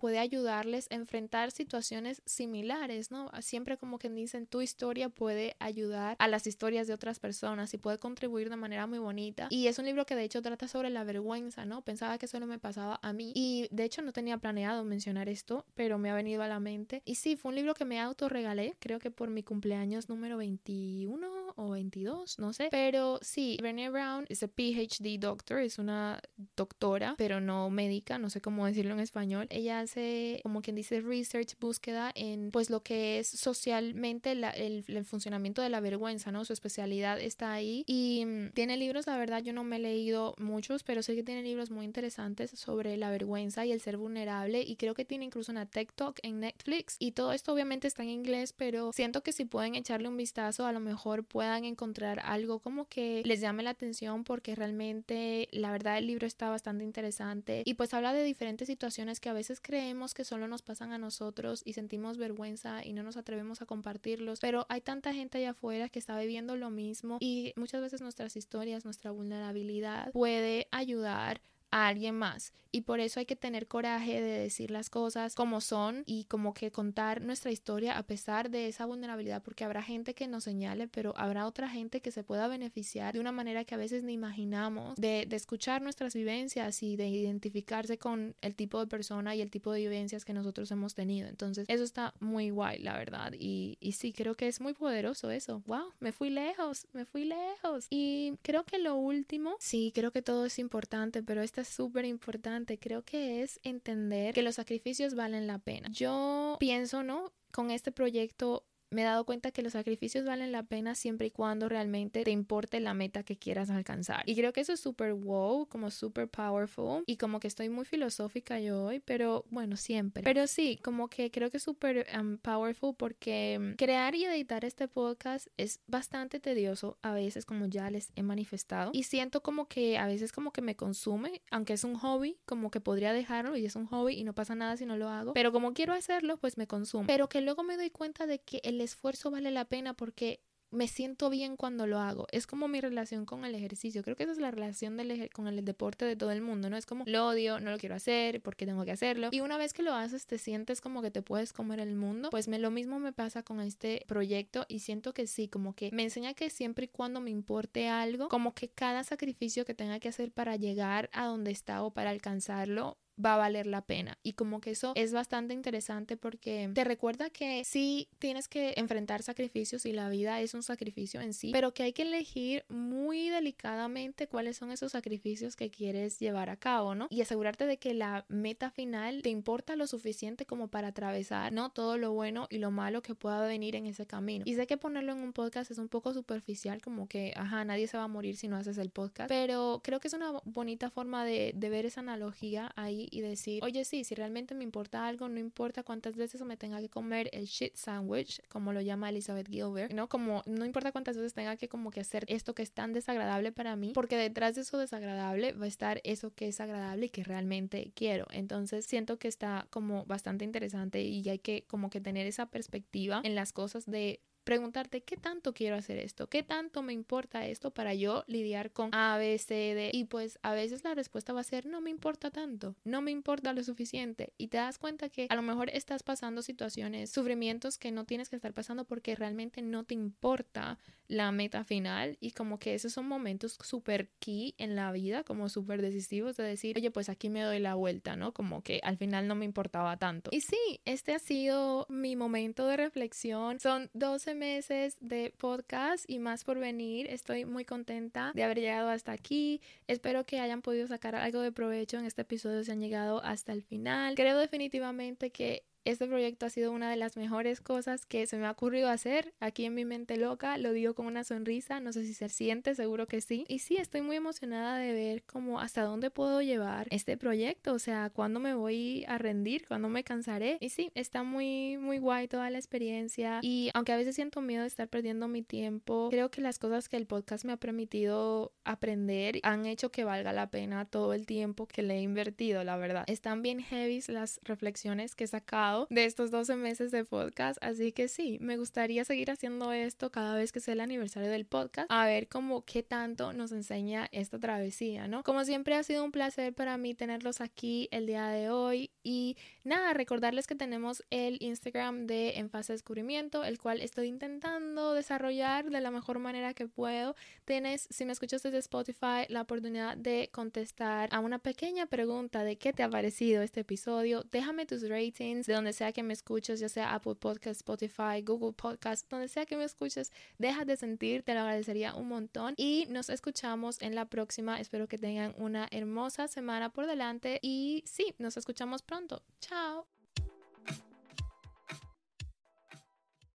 puede 0.00 0.18
ayudarles 0.18 0.86
a 0.90 0.94
enfrentar 0.94 1.50
situaciones 1.50 2.22
similares, 2.24 3.10
¿no? 3.10 3.30
Siempre 3.40 3.76
como 3.76 3.98
que 3.98 4.08
dicen, 4.08 4.46
tu 4.46 4.60
historia 4.60 5.08
puede 5.08 5.56
ayudar 5.58 6.16
a 6.18 6.28
las 6.28 6.46
historias 6.46 6.86
de 6.86 6.94
otras 6.94 7.18
personas 7.18 7.72
y 7.74 7.78
puede 7.78 7.98
contribuir 7.98 8.50
de 8.50 8.56
manera 8.56 8.86
muy 8.86 8.98
bonita. 8.98 9.48
Y 9.50 9.66
es 9.66 9.78
un 9.78 9.86
libro 9.86 10.06
que 10.06 10.16
de 10.16 10.24
hecho 10.24 10.42
trata 10.42 10.68
sobre 10.68 10.90
la 10.90 11.04
vergüenza, 11.04 11.64
¿no? 11.64 11.82
Pensaba 11.82 12.18
que 12.18 12.26
solo 12.26 12.46
me 12.46 12.58
pasaba 12.58 12.98
a 13.02 13.12
mí 13.12 13.32
y 13.34 13.68
de 13.70 13.84
hecho 13.84 14.02
no 14.02 14.12
tenía 14.12 14.38
planeado 14.38 14.84
mencionar 14.84 15.28
esto, 15.28 15.64
pero 15.74 15.98
me 15.98 16.10
ha 16.10 16.14
venido 16.14 16.42
a 16.42 16.48
la 16.48 16.60
mente. 16.60 17.02
Y 17.04 17.16
sí, 17.16 17.36
fue 17.36 17.50
un 17.50 17.56
libro 17.56 17.74
que 17.74 17.84
me 17.84 18.00
autorregalé, 18.00 18.76
creo 18.78 18.98
que 18.98 19.10
por 19.10 19.30
mi 19.30 19.42
cumpleaños 19.42 20.08
número 20.08 20.36
21 20.36 21.54
o 21.56 21.70
22, 21.70 22.38
no 22.38 22.52
sé. 22.52 22.68
Pero 22.70 23.18
sí, 23.22 23.56
Brené 23.60 23.90
Brown 23.90 24.26
es 24.28 24.42
a 24.42 24.48
PhD 24.48 25.18
doctor, 25.18 25.60
es 25.60 25.78
una 25.78 26.20
doctora, 26.56 27.14
pero 27.16 27.40
no 27.40 27.70
médica, 27.70 28.18
no 28.18 28.30
sé 28.30 28.40
cómo 28.40 28.66
decirlo 28.66 28.94
en 28.94 29.00
español 29.00 29.43
ella 29.50 29.80
hace, 29.80 30.40
como 30.42 30.62
quien 30.62 30.76
dice, 30.76 31.00
research, 31.00 31.58
búsqueda 31.60 32.12
en 32.14 32.50
pues 32.50 32.70
lo 32.70 32.82
que 32.82 33.18
es 33.18 33.28
socialmente 33.28 34.32
el, 34.32 35.04
funcionamiento 35.04 35.62
de 35.62 35.68
la 35.68 35.80
vergüenza, 35.80 36.32
¿no? 36.32 36.44
Su 36.44 36.52
especialidad 36.52 37.20
está 37.20 37.52
ahí 37.52 37.84
y 37.86 38.24
mm, 38.24 38.50
tiene 38.50 38.76
libros, 38.76 39.06
la 39.06 39.16
verdad 39.16 39.42
yo 39.42 39.52
no 39.52 39.64
me 39.64 39.76
he 39.76 39.78
leído 39.78 40.34
muchos, 40.38 40.82
pero 40.82 41.02
sé 41.02 41.14
que 41.14 41.22
tiene 41.22 41.42
libros 41.42 41.70
muy 41.70 41.84
interesantes 41.84 42.50
sobre 42.50 42.96
la 42.96 43.10
vergüenza 43.10 43.66
y 43.66 43.72
el 43.72 43.80
ser 43.80 43.96
vulnerable 43.96 44.62
y 44.62 44.76
creo 44.76 44.94
que 44.94 45.04
tiene 45.04 45.24
incluso 45.26 45.52
una 45.52 45.66
TikTok 45.66 46.18
en 46.22 46.40
Netflix 46.40 46.96
y 46.98 47.12
todo 47.12 47.32
esto 47.32 47.52
obviamente 47.52 47.86
está 47.88 48.02
en 48.02 48.10
inglés, 48.10 48.52
pero 48.52 48.92
siento 48.92 49.22
que 49.22 49.32
si 49.32 49.44
pueden 49.44 49.74
echarle 49.74 50.08
un 50.08 50.16
vistazo 50.16 50.66
a 50.66 50.72
lo 50.72 50.80
mejor 50.80 51.24
puedan 51.24 51.64
encontrar 51.64 52.20
algo 52.24 52.58
como 52.58 52.86
que 52.88 53.22
les 53.24 53.40
llame 53.40 53.62
la 53.62 53.70
atención 53.70 54.24
porque 54.24 54.54
realmente 54.54 55.48
la 55.52 55.70
verdad 55.70 55.98
el 55.98 56.06
libro 56.06 56.26
está 56.26 56.48
bastante 56.50 56.84
interesante 56.84 57.62
y 57.64 57.74
pues 57.74 57.94
habla 57.94 58.12
de 58.12 58.22
diferentes 58.22 58.68
situaciones 58.68 59.20
que 59.20 59.28
veces 59.34 59.60
creemos 59.60 60.14
que 60.14 60.24
solo 60.24 60.48
nos 60.48 60.62
pasan 60.62 60.92
a 60.92 60.98
nosotros 60.98 61.62
y 61.64 61.74
sentimos 61.74 62.16
vergüenza 62.16 62.84
y 62.84 62.92
no 62.92 63.02
nos 63.02 63.16
atrevemos 63.16 63.60
a 63.60 63.66
compartirlos, 63.66 64.40
pero 64.40 64.66
hay 64.68 64.80
tanta 64.80 65.12
gente 65.12 65.38
allá 65.38 65.50
afuera 65.50 65.88
que 65.88 65.98
está 65.98 66.18
viviendo 66.18 66.56
lo 66.56 66.70
mismo 66.70 67.18
y 67.20 67.52
muchas 67.56 67.82
veces 67.82 68.00
nuestras 68.00 68.36
historias, 68.36 68.84
nuestra 68.84 69.10
vulnerabilidad 69.10 70.12
puede 70.12 70.68
ayudar 70.70 71.42
a 71.74 71.88
alguien 71.88 72.14
más. 72.14 72.52
Y 72.70 72.80
por 72.80 72.98
eso 72.98 73.20
hay 73.20 73.26
que 73.26 73.36
tener 73.36 73.68
coraje 73.68 74.20
de 74.20 74.40
decir 74.40 74.72
las 74.72 74.90
cosas 74.90 75.36
como 75.36 75.60
son 75.60 76.02
y 76.06 76.24
como 76.24 76.54
que 76.54 76.72
contar 76.72 77.20
nuestra 77.20 77.52
historia 77.52 77.96
a 77.96 78.02
pesar 78.02 78.50
de 78.50 78.66
esa 78.66 78.84
vulnerabilidad, 78.84 79.42
porque 79.44 79.62
habrá 79.62 79.80
gente 79.80 80.12
que 80.12 80.26
nos 80.26 80.42
señale, 80.42 80.88
pero 80.88 81.14
habrá 81.16 81.46
otra 81.46 81.68
gente 81.68 82.00
que 82.00 82.10
se 82.10 82.24
pueda 82.24 82.48
beneficiar 82.48 83.14
de 83.14 83.20
una 83.20 83.30
manera 83.30 83.64
que 83.64 83.76
a 83.76 83.78
veces 83.78 84.02
ni 84.02 84.12
imaginamos, 84.12 84.96
de, 84.96 85.24
de 85.28 85.36
escuchar 85.36 85.82
nuestras 85.82 86.14
vivencias 86.14 86.82
y 86.82 86.96
de 86.96 87.06
identificarse 87.06 87.96
con 87.96 88.34
el 88.40 88.56
tipo 88.56 88.80
de 88.80 88.88
persona 88.88 89.36
y 89.36 89.40
el 89.40 89.52
tipo 89.52 89.70
de 89.70 89.78
vivencias 89.78 90.24
que 90.24 90.32
nosotros 90.32 90.68
hemos 90.72 90.94
tenido. 90.94 91.28
Entonces, 91.28 91.66
eso 91.68 91.84
está 91.84 92.12
muy 92.18 92.50
guay, 92.50 92.78
la 92.80 92.96
verdad. 92.96 93.34
Y, 93.38 93.78
y 93.78 93.92
sí, 93.92 94.12
creo 94.12 94.34
que 94.34 94.48
es 94.48 94.60
muy 94.60 94.74
poderoso 94.74 95.30
eso. 95.30 95.62
¡Wow! 95.66 95.92
Me 96.00 96.10
fui 96.10 96.30
lejos, 96.30 96.88
me 96.92 97.04
fui 97.04 97.24
lejos. 97.24 97.86
Y 97.88 98.34
creo 98.42 98.64
que 98.64 98.78
lo 98.78 98.96
último, 98.96 99.54
sí, 99.60 99.92
creo 99.94 100.10
que 100.10 100.22
todo 100.22 100.44
es 100.44 100.58
importante, 100.58 101.22
pero 101.22 101.40
esta 101.40 101.63
súper 101.64 102.04
importante, 102.04 102.78
creo 102.78 103.04
que 103.04 103.42
es 103.42 103.60
entender 103.62 104.34
que 104.34 104.42
los 104.42 104.56
sacrificios 104.56 105.14
valen 105.14 105.46
la 105.46 105.58
pena. 105.58 105.88
Yo 105.90 106.56
pienso, 106.60 107.02
¿no? 107.02 107.32
Con 107.52 107.70
este 107.70 107.92
proyecto 107.92 108.66
me 108.94 109.02
he 109.02 109.04
dado 109.04 109.24
cuenta 109.24 109.50
que 109.50 109.62
los 109.62 109.72
sacrificios 109.72 110.24
valen 110.24 110.52
la 110.52 110.62
pena 110.62 110.94
siempre 110.94 111.26
y 111.26 111.30
cuando 111.30 111.68
realmente 111.68 112.24
te 112.24 112.30
importe 112.30 112.80
la 112.80 112.94
meta 112.94 113.22
que 113.22 113.36
quieras 113.36 113.70
alcanzar. 113.70 114.22
Y 114.26 114.36
creo 114.36 114.52
que 114.52 114.60
eso 114.60 114.72
es 114.72 114.80
súper 114.80 115.12
wow, 115.14 115.66
como 115.66 115.90
súper 115.90 116.28
powerful 116.28 117.02
y 117.06 117.16
como 117.16 117.40
que 117.40 117.48
estoy 117.48 117.68
muy 117.68 117.84
filosófica 117.84 118.60
yo 118.60 118.84
hoy, 118.84 119.00
pero 119.00 119.44
bueno, 119.50 119.76
siempre. 119.76 120.22
Pero 120.22 120.46
sí, 120.46 120.78
como 120.82 121.08
que 121.08 121.30
creo 121.30 121.50
que 121.50 121.58
es 121.58 121.62
súper 121.62 122.06
um, 122.18 122.38
powerful 122.38 122.94
porque 122.96 123.58
mm, 123.60 123.76
crear 123.76 124.14
y 124.14 124.24
editar 124.24 124.64
este 124.64 124.88
podcast 124.88 125.48
es 125.56 125.80
bastante 125.86 126.40
tedioso 126.40 126.98
a 127.02 127.12
veces, 127.12 127.44
como 127.44 127.66
ya 127.66 127.90
les 127.90 128.12
he 128.16 128.22
manifestado. 128.22 128.90
Y 128.94 129.04
siento 129.04 129.42
como 129.42 129.66
que 129.68 129.98
a 129.98 130.06
veces 130.06 130.32
como 130.32 130.52
que 130.52 130.62
me 130.62 130.76
consume, 130.76 131.42
aunque 131.50 131.72
es 131.72 131.84
un 131.84 131.96
hobby, 131.96 132.38
como 132.46 132.70
que 132.70 132.80
podría 132.80 133.12
dejarlo 133.12 133.56
y 133.56 133.66
es 133.66 133.76
un 133.76 133.86
hobby 133.86 134.14
y 134.14 134.24
no 134.24 134.34
pasa 134.34 134.54
nada 134.54 134.76
si 134.76 134.86
no 134.86 134.96
lo 134.96 135.08
hago. 135.08 135.34
Pero 135.34 135.52
como 135.52 135.72
quiero 135.72 135.92
hacerlo, 135.92 136.36
pues 136.36 136.56
me 136.58 136.66
consume. 136.66 137.06
Pero 137.06 137.28
que 137.28 137.40
luego 137.40 137.62
me 137.62 137.76
doy 137.76 137.90
cuenta 137.90 138.26
de 138.26 138.38
que 138.38 138.60
el 138.64 138.80
esfuerzo 138.84 139.30
vale 139.30 139.50
la 139.50 139.64
pena 139.64 139.94
porque 139.94 140.40
me 140.74 140.88
siento 140.88 141.30
bien 141.30 141.56
cuando 141.56 141.86
lo 141.86 142.00
hago. 142.00 142.26
Es 142.30 142.46
como 142.46 142.68
mi 142.68 142.80
relación 142.80 143.24
con 143.24 143.44
el 143.44 143.54
ejercicio. 143.54 144.02
Creo 144.02 144.16
que 144.16 144.24
esa 144.24 144.32
es 144.32 144.38
la 144.38 144.50
relación 144.50 144.98
con 145.32 145.46
el 145.46 145.64
deporte 145.64 146.04
de 146.04 146.16
todo 146.16 146.32
el 146.32 146.42
mundo, 146.42 146.68
¿no? 146.68 146.76
Es 146.76 146.84
como 146.84 147.04
lo 147.06 147.28
odio, 147.28 147.60
no 147.60 147.70
lo 147.70 147.78
quiero 147.78 147.94
hacer, 147.94 148.42
porque 148.42 148.66
tengo 148.66 148.84
que 148.84 148.90
hacerlo. 148.90 149.28
Y 149.30 149.40
una 149.40 149.56
vez 149.56 149.72
que 149.72 149.82
lo 149.82 149.94
haces, 149.94 150.26
te 150.26 150.38
sientes 150.38 150.80
como 150.80 151.00
que 151.00 151.10
te 151.10 151.22
puedes 151.22 151.52
comer 151.52 151.80
el 151.80 151.94
mundo. 151.94 152.30
Pues 152.30 152.48
me, 152.48 152.58
lo 152.58 152.70
mismo 152.70 152.98
me 152.98 153.12
pasa 153.12 153.42
con 153.42 153.60
este 153.60 154.04
proyecto 154.08 154.66
y 154.68 154.80
siento 154.80 155.14
que 155.14 155.26
sí, 155.26 155.48
como 155.48 155.74
que 155.74 155.90
me 155.92 156.02
enseña 156.02 156.34
que 156.34 156.50
siempre 156.50 156.86
y 156.86 156.88
cuando 156.88 157.20
me 157.20 157.30
importe 157.30 157.88
algo, 157.88 158.28
como 158.28 158.54
que 158.54 158.68
cada 158.68 159.04
sacrificio 159.04 159.64
que 159.64 159.74
tenga 159.74 160.00
que 160.00 160.08
hacer 160.08 160.32
para 160.32 160.56
llegar 160.56 161.08
a 161.12 161.26
donde 161.26 161.52
está 161.52 161.82
o 161.82 161.92
para 161.92 162.10
alcanzarlo, 162.10 162.98
va 163.22 163.34
a 163.34 163.36
valer 163.36 163.66
la 163.66 163.82
pena. 163.82 164.18
Y 164.22 164.32
como 164.32 164.60
que 164.60 164.70
eso 164.70 164.92
es 164.94 165.12
bastante 165.12 165.54
interesante 165.54 166.16
porque 166.16 166.70
te 166.74 166.84
recuerda 166.84 167.30
que 167.30 167.64
sí 167.64 168.08
tienes 168.18 168.48
que 168.48 168.74
enfrentar 168.76 169.22
sacrificios 169.22 169.86
y 169.86 169.92
la 169.92 170.08
vida 170.08 170.40
es 170.40 170.54
un 170.54 170.62
sacrificio 170.62 171.20
en 171.20 171.32
sí, 171.32 171.50
pero 171.52 171.74
que 171.74 171.82
hay 171.82 171.92
que 171.92 172.02
elegir 172.02 172.64
muy 172.68 173.28
delicadamente 173.28 174.26
cuáles 174.26 174.56
son 174.56 174.70
esos 174.70 174.92
sacrificios 174.92 175.56
que 175.56 175.70
quieres 175.70 176.18
llevar 176.18 176.50
a 176.50 176.56
cabo, 176.56 176.94
¿no? 176.94 177.06
Y 177.10 177.20
asegurarte 177.20 177.66
de 177.66 177.78
que 177.78 177.94
la 177.94 178.24
meta 178.28 178.70
final 178.70 179.22
te 179.22 179.30
importa 179.30 179.76
lo 179.76 179.86
suficiente 179.86 180.46
como 180.46 180.68
para 180.68 180.88
atravesar, 180.88 181.52
¿no? 181.52 181.70
Todo 181.70 181.98
lo 181.98 182.12
bueno 182.12 182.46
y 182.50 182.58
lo 182.58 182.70
malo 182.70 183.02
que 183.02 183.14
pueda 183.14 183.46
venir 183.46 183.76
en 183.76 183.86
ese 183.86 184.06
camino. 184.06 184.44
Y 184.46 184.54
sé 184.54 184.66
que 184.66 184.76
ponerlo 184.76 185.12
en 185.12 185.20
un 185.20 185.32
podcast 185.32 185.70
es 185.70 185.78
un 185.78 185.88
poco 185.88 186.12
superficial, 186.12 186.80
como 186.80 187.08
que, 187.08 187.32
ajá, 187.36 187.64
nadie 187.64 187.86
se 187.86 187.96
va 187.96 188.04
a 188.04 188.08
morir 188.08 188.36
si 188.36 188.48
no 188.48 188.56
haces 188.56 188.78
el 188.78 188.90
podcast, 188.90 189.28
pero 189.28 189.80
creo 189.84 190.00
que 190.00 190.08
es 190.08 190.14
una 190.14 190.32
bonita 190.44 190.90
forma 190.90 191.24
de, 191.24 191.52
de 191.54 191.68
ver 191.68 191.86
esa 191.86 192.00
analogía 192.00 192.72
ahí 192.76 193.03
y 193.10 193.20
decir, 193.20 193.62
oye, 193.62 193.84
sí, 193.84 194.04
si 194.04 194.14
realmente 194.14 194.54
me 194.54 194.64
importa 194.64 195.06
algo, 195.06 195.28
no 195.28 195.38
importa 195.38 195.82
cuántas 195.82 196.16
veces 196.16 196.42
me 196.42 196.56
tenga 196.56 196.80
que 196.80 196.88
comer 196.88 197.28
el 197.32 197.46
shit 197.46 197.76
sandwich, 197.76 198.40
como 198.48 198.72
lo 198.72 198.80
llama 198.80 199.10
Elizabeth 199.10 199.48
Gilbert, 199.48 199.92
¿no? 199.92 200.08
Como 200.08 200.42
no 200.46 200.64
importa 200.64 200.92
cuántas 200.92 201.16
veces 201.16 201.34
tenga 201.34 201.56
que 201.56 201.68
como 201.68 201.90
que 201.90 202.00
hacer 202.00 202.24
esto 202.28 202.54
que 202.54 202.62
es 202.62 202.72
tan 202.72 202.92
desagradable 202.92 203.52
para 203.52 203.76
mí, 203.76 203.92
porque 203.94 204.16
detrás 204.16 204.54
de 204.54 204.62
eso 204.62 204.78
desagradable 204.78 205.52
va 205.52 205.64
a 205.64 205.68
estar 205.68 206.00
eso 206.04 206.32
que 206.34 206.48
es 206.48 206.60
agradable 206.60 207.06
y 207.06 207.10
que 207.10 207.24
realmente 207.24 207.92
quiero. 207.94 208.26
Entonces 208.30 208.86
siento 208.86 209.18
que 209.18 209.28
está 209.28 209.66
como 209.70 210.04
bastante 210.06 210.44
interesante 210.44 211.02
y 211.02 211.28
hay 211.28 211.38
que 211.38 211.64
como 211.66 211.90
que 211.90 212.00
tener 212.00 212.26
esa 212.26 212.46
perspectiva 212.46 213.20
en 213.24 213.34
las 213.34 213.52
cosas 213.52 213.86
de 213.86 214.20
preguntarte 214.44 215.02
qué 215.02 215.16
tanto 215.16 215.54
quiero 215.54 215.76
hacer 215.76 215.98
esto, 215.98 216.28
qué 216.28 216.42
tanto 216.42 216.82
me 216.82 216.92
importa 216.92 217.46
esto 217.46 217.72
para 217.72 217.94
yo 217.94 218.24
lidiar 218.26 218.70
con 218.70 218.94
A, 218.94 219.16
B, 219.18 219.36
C, 219.38 219.54
D. 219.54 219.90
Y 219.92 220.04
pues 220.04 220.38
a 220.42 220.52
veces 220.52 220.84
la 220.84 220.94
respuesta 220.94 221.32
va 221.32 221.40
a 221.40 221.44
ser 221.44 221.66
no 221.66 221.80
me 221.80 221.90
importa 221.90 222.30
tanto, 222.30 222.76
no 222.84 223.02
me 223.02 223.10
importa 223.10 223.52
lo 223.52 223.62
suficiente. 223.64 224.32
Y 224.38 224.48
te 224.48 224.58
das 224.58 224.78
cuenta 224.78 225.08
que 225.08 225.26
a 225.28 225.34
lo 225.34 225.42
mejor 225.42 225.70
estás 225.70 226.02
pasando 226.02 226.42
situaciones, 226.42 227.10
sufrimientos 227.10 227.78
que 227.78 227.90
no 227.90 228.04
tienes 228.04 228.28
que 228.28 228.36
estar 228.36 228.52
pasando 228.52 228.84
porque 228.84 229.16
realmente 229.16 229.62
no 229.62 229.84
te 229.84 229.94
importa 229.94 230.78
la 231.06 231.32
meta 231.32 231.64
final 231.64 232.16
y 232.20 232.30
como 232.32 232.58
que 232.58 232.74
esos 232.74 232.92
son 232.92 233.06
momentos 233.06 233.58
súper 233.62 234.10
key 234.18 234.54
en 234.58 234.74
la 234.74 234.90
vida, 234.92 235.22
como 235.24 235.48
súper 235.48 235.82
decisivos 235.82 236.36
de 236.36 236.44
decir, 236.44 236.76
oye, 236.76 236.90
pues 236.90 237.08
aquí 237.08 237.28
me 237.28 237.42
doy 237.42 237.58
la 237.58 237.74
vuelta, 237.74 238.16
¿no? 238.16 238.32
Como 238.32 238.62
que 238.62 238.80
al 238.82 238.96
final 238.96 239.28
no 239.28 239.34
me 239.34 239.44
importaba 239.44 239.96
tanto. 239.96 240.30
Y 240.32 240.40
sí, 240.40 240.80
este 240.84 241.14
ha 241.14 241.18
sido 241.18 241.86
mi 241.88 242.16
momento 242.16 242.66
de 242.66 242.76
reflexión. 242.76 243.60
Son 243.60 243.90
12 243.92 244.33
meses 244.34 244.96
de 245.00 245.32
podcast 245.36 246.08
y 246.08 246.18
más 246.18 246.44
por 246.44 246.58
venir. 246.58 247.06
Estoy 247.10 247.44
muy 247.44 247.64
contenta 247.64 248.32
de 248.34 248.44
haber 248.44 248.58
llegado 248.58 248.88
hasta 248.88 249.12
aquí. 249.12 249.60
Espero 249.86 250.24
que 250.24 250.40
hayan 250.40 250.62
podido 250.62 250.86
sacar 250.86 251.14
algo 251.14 251.40
de 251.40 251.52
provecho 251.52 251.98
en 251.98 252.04
este 252.04 252.22
episodio 252.22 252.64
si 252.64 252.70
han 252.70 252.80
llegado 252.80 253.22
hasta 253.22 253.52
el 253.52 253.62
final. 253.62 254.14
Creo 254.14 254.38
definitivamente 254.38 255.30
que 255.30 255.64
este 255.84 256.06
proyecto 256.06 256.46
ha 256.46 256.50
sido 256.50 256.72
una 256.72 256.90
de 256.90 256.96
las 256.96 257.16
mejores 257.16 257.60
cosas 257.60 258.06
que 258.06 258.26
se 258.26 258.38
me 258.38 258.46
ha 258.46 258.50
ocurrido 258.50 258.88
hacer 258.88 259.34
aquí 259.40 259.64
en 259.66 259.74
mi 259.74 259.84
mente 259.84 260.16
loca. 260.16 260.56
Lo 260.56 260.72
digo 260.72 260.94
con 260.94 261.06
una 261.06 261.24
sonrisa, 261.24 261.80
no 261.80 261.92
sé 261.92 262.04
si 262.04 262.14
se 262.14 262.28
siente, 262.28 262.74
seguro 262.74 263.06
que 263.06 263.20
sí. 263.20 263.44
Y 263.48 263.58
sí, 263.58 263.76
estoy 263.76 264.00
muy 264.00 264.16
emocionada 264.16 264.78
de 264.78 264.92
ver 264.92 265.22
cómo 265.24 265.60
hasta 265.60 265.82
dónde 265.82 266.10
puedo 266.10 266.40
llevar 266.40 266.88
este 266.90 267.16
proyecto, 267.16 267.74
o 267.74 267.78
sea, 267.78 268.10
cuándo 268.10 268.40
me 268.40 268.54
voy 268.54 269.04
a 269.08 269.18
rendir, 269.18 269.66
cuándo 269.66 269.88
me 269.88 270.04
cansaré. 270.04 270.56
Y 270.60 270.70
sí, 270.70 270.90
está 270.94 271.22
muy, 271.22 271.76
muy 271.76 271.98
guay 271.98 272.28
toda 272.28 272.48
la 272.50 272.58
experiencia. 272.58 273.40
Y 273.42 273.70
aunque 273.74 273.92
a 273.92 273.96
veces 273.96 274.14
siento 274.14 274.40
miedo 274.40 274.62
de 274.62 274.68
estar 274.68 274.88
perdiendo 274.88 275.28
mi 275.28 275.42
tiempo, 275.42 276.08
creo 276.10 276.30
que 276.30 276.40
las 276.40 276.58
cosas 276.58 276.88
que 276.88 276.96
el 276.96 277.06
podcast 277.06 277.44
me 277.44 277.52
ha 277.52 277.58
permitido 277.58 278.52
aprender 278.64 279.40
han 279.42 279.66
hecho 279.66 279.90
que 279.90 280.04
valga 280.04 280.32
la 280.32 280.50
pena 280.50 280.86
todo 280.86 281.12
el 281.12 281.26
tiempo 281.26 281.66
que 281.66 281.82
le 281.82 281.96
he 281.96 282.00
invertido, 282.00 282.64
la 282.64 282.76
verdad. 282.76 283.04
Están 283.06 283.42
bien 283.42 283.60
heavy 283.60 284.00
las 284.08 284.40
reflexiones 284.44 285.14
que 285.14 285.24
he 285.24 285.26
sacado 285.26 285.73
de 285.90 286.04
estos 286.04 286.30
12 286.30 286.56
meses 286.56 286.90
de 286.90 287.04
podcast. 287.04 287.58
Así 287.62 287.92
que 287.92 288.08
sí, 288.08 288.38
me 288.40 288.56
gustaría 288.56 289.04
seguir 289.04 289.30
haciendo 289.30 289.72
esto 289.72 290.10
cada 290.10 290.36
vez 290.36 290.52
que 290.52 290.60
sea 290.60 290.74
el 290.74 290.80
aniversario 290.80 291.30
del 291.30 291.46
podcast, 291.46 291.90
a 291.90 292.06
ver 292.06 292.28
cómo 292.28 292.64
qué 292.64 292.82
tanto 292.82 293.32
nos 293.32 293.52
enseña 293.52 294.08
esta 294.12 294.38
travesía, 294.38 295.08
¿no? 295.08 295.22
Como 295.22 295.44
siempre 295.44 295.74
ha 295.74 295.82
sido 295.82 296.04
un 296.04 296.12
placer 296.12 296.54
para 296.54 296.76
mí 296.76 296.94
tenerlos 296.94 297.40
aquí 297.40 297.88
el 297.90 298.06
día 298.06 298.28
de 298.28 298.50
hoy 298.50 298.90
y 299.02 299.36
nada, 299.64 299.92
recordarles 299.92 300.46
que 300.46 300.54
tenemos 300.54 301.04
el 301.10 301.38
Instagram 301.40 302.06
de 302.06 302.38
En 302.38 302.50
Fase 302.50 302.72
de 302.72 302.74
Descubrimiento, 302.74 303.44
el 303.44 303.58
cual 303.58 303.80
estoy 303.80 304.08
intentando 304.08 304.94
desarrollar 304.94 305.70
de 305.70 305.80
la 305.80 305.90
mejor 305.90 306.18
manera 306.18 306.54
que 306.54 306.66
puedo. 306.66 307.14
Tienes, 307.44 307.86
si 307.90 308.04
me 308.04 308.12
escuchas 308.12 308.42
desde 308.42 308.58
Spotify, 308.58 309.26
la 309.28 309.42
oportunidad 309.42 309.96
de 309.96 310.30
contestar 310.32 311.08
a 311.12 311.20
una 311.20 311.38
pequeña 311.38 311.86
pregunta 311.86 312.44
de 312.44 312.56
qué 312.56 312.72
te 312.72 312.82
ha 312.82 312.90
parecido 312.90 313.42
este 313.42 313.60
episodio. 313.60 314.24
Déjame 314.30 314.66
tus 314.66 314.88
ratings 314.88 315.46
de 315.46 315.54
donde 315.64 315.72
sea 315.72 315.92
que 315.92 316.02
me 316.02 316.12
escuches, 316.12 316.60
ya 316.60 316.68
sea 316.68 316.94
Apple 316.94 317.14
Podcast, 317.14 317.56
Spotify, 317.56 318.20
Google 318.22 318.52
Podcast, 318.52 319.08
donde 319.10 319.28
sea 319.28 319.46
que 319.46 319.56
me 319.56 319.64
escuches, 319.64 320.12
deja 320.36 320.66
de 320.66 320.76
sentir, 320.76 321.22
te 321.22 321.32
lo 321.32 321.40
agradecería 321.40 321.94
un 321.94 322.08
montón. 322.08 322.52
Y 322.58 322.84
nos 322.90 323.08
escuchamos 323.08 323.80
en 323.80 323.94
la 323.94 324.04
próxima. 324.04 324.60
Espero 324.60 324.88
que 324.88 324.98
tengan 324.98 325.34
una 325.38 325.66
hermosa 325.70 326.28
semana 326.28 326.68
por 326.70 326.86
delante. 326.86 327.38
Y 327.40 327.82
sí, 327.86 328.14
nos 328.18 328.36
escuchamos 328.36 328.82
pronto. 328.82 329.22
Chao. 329.40 329.93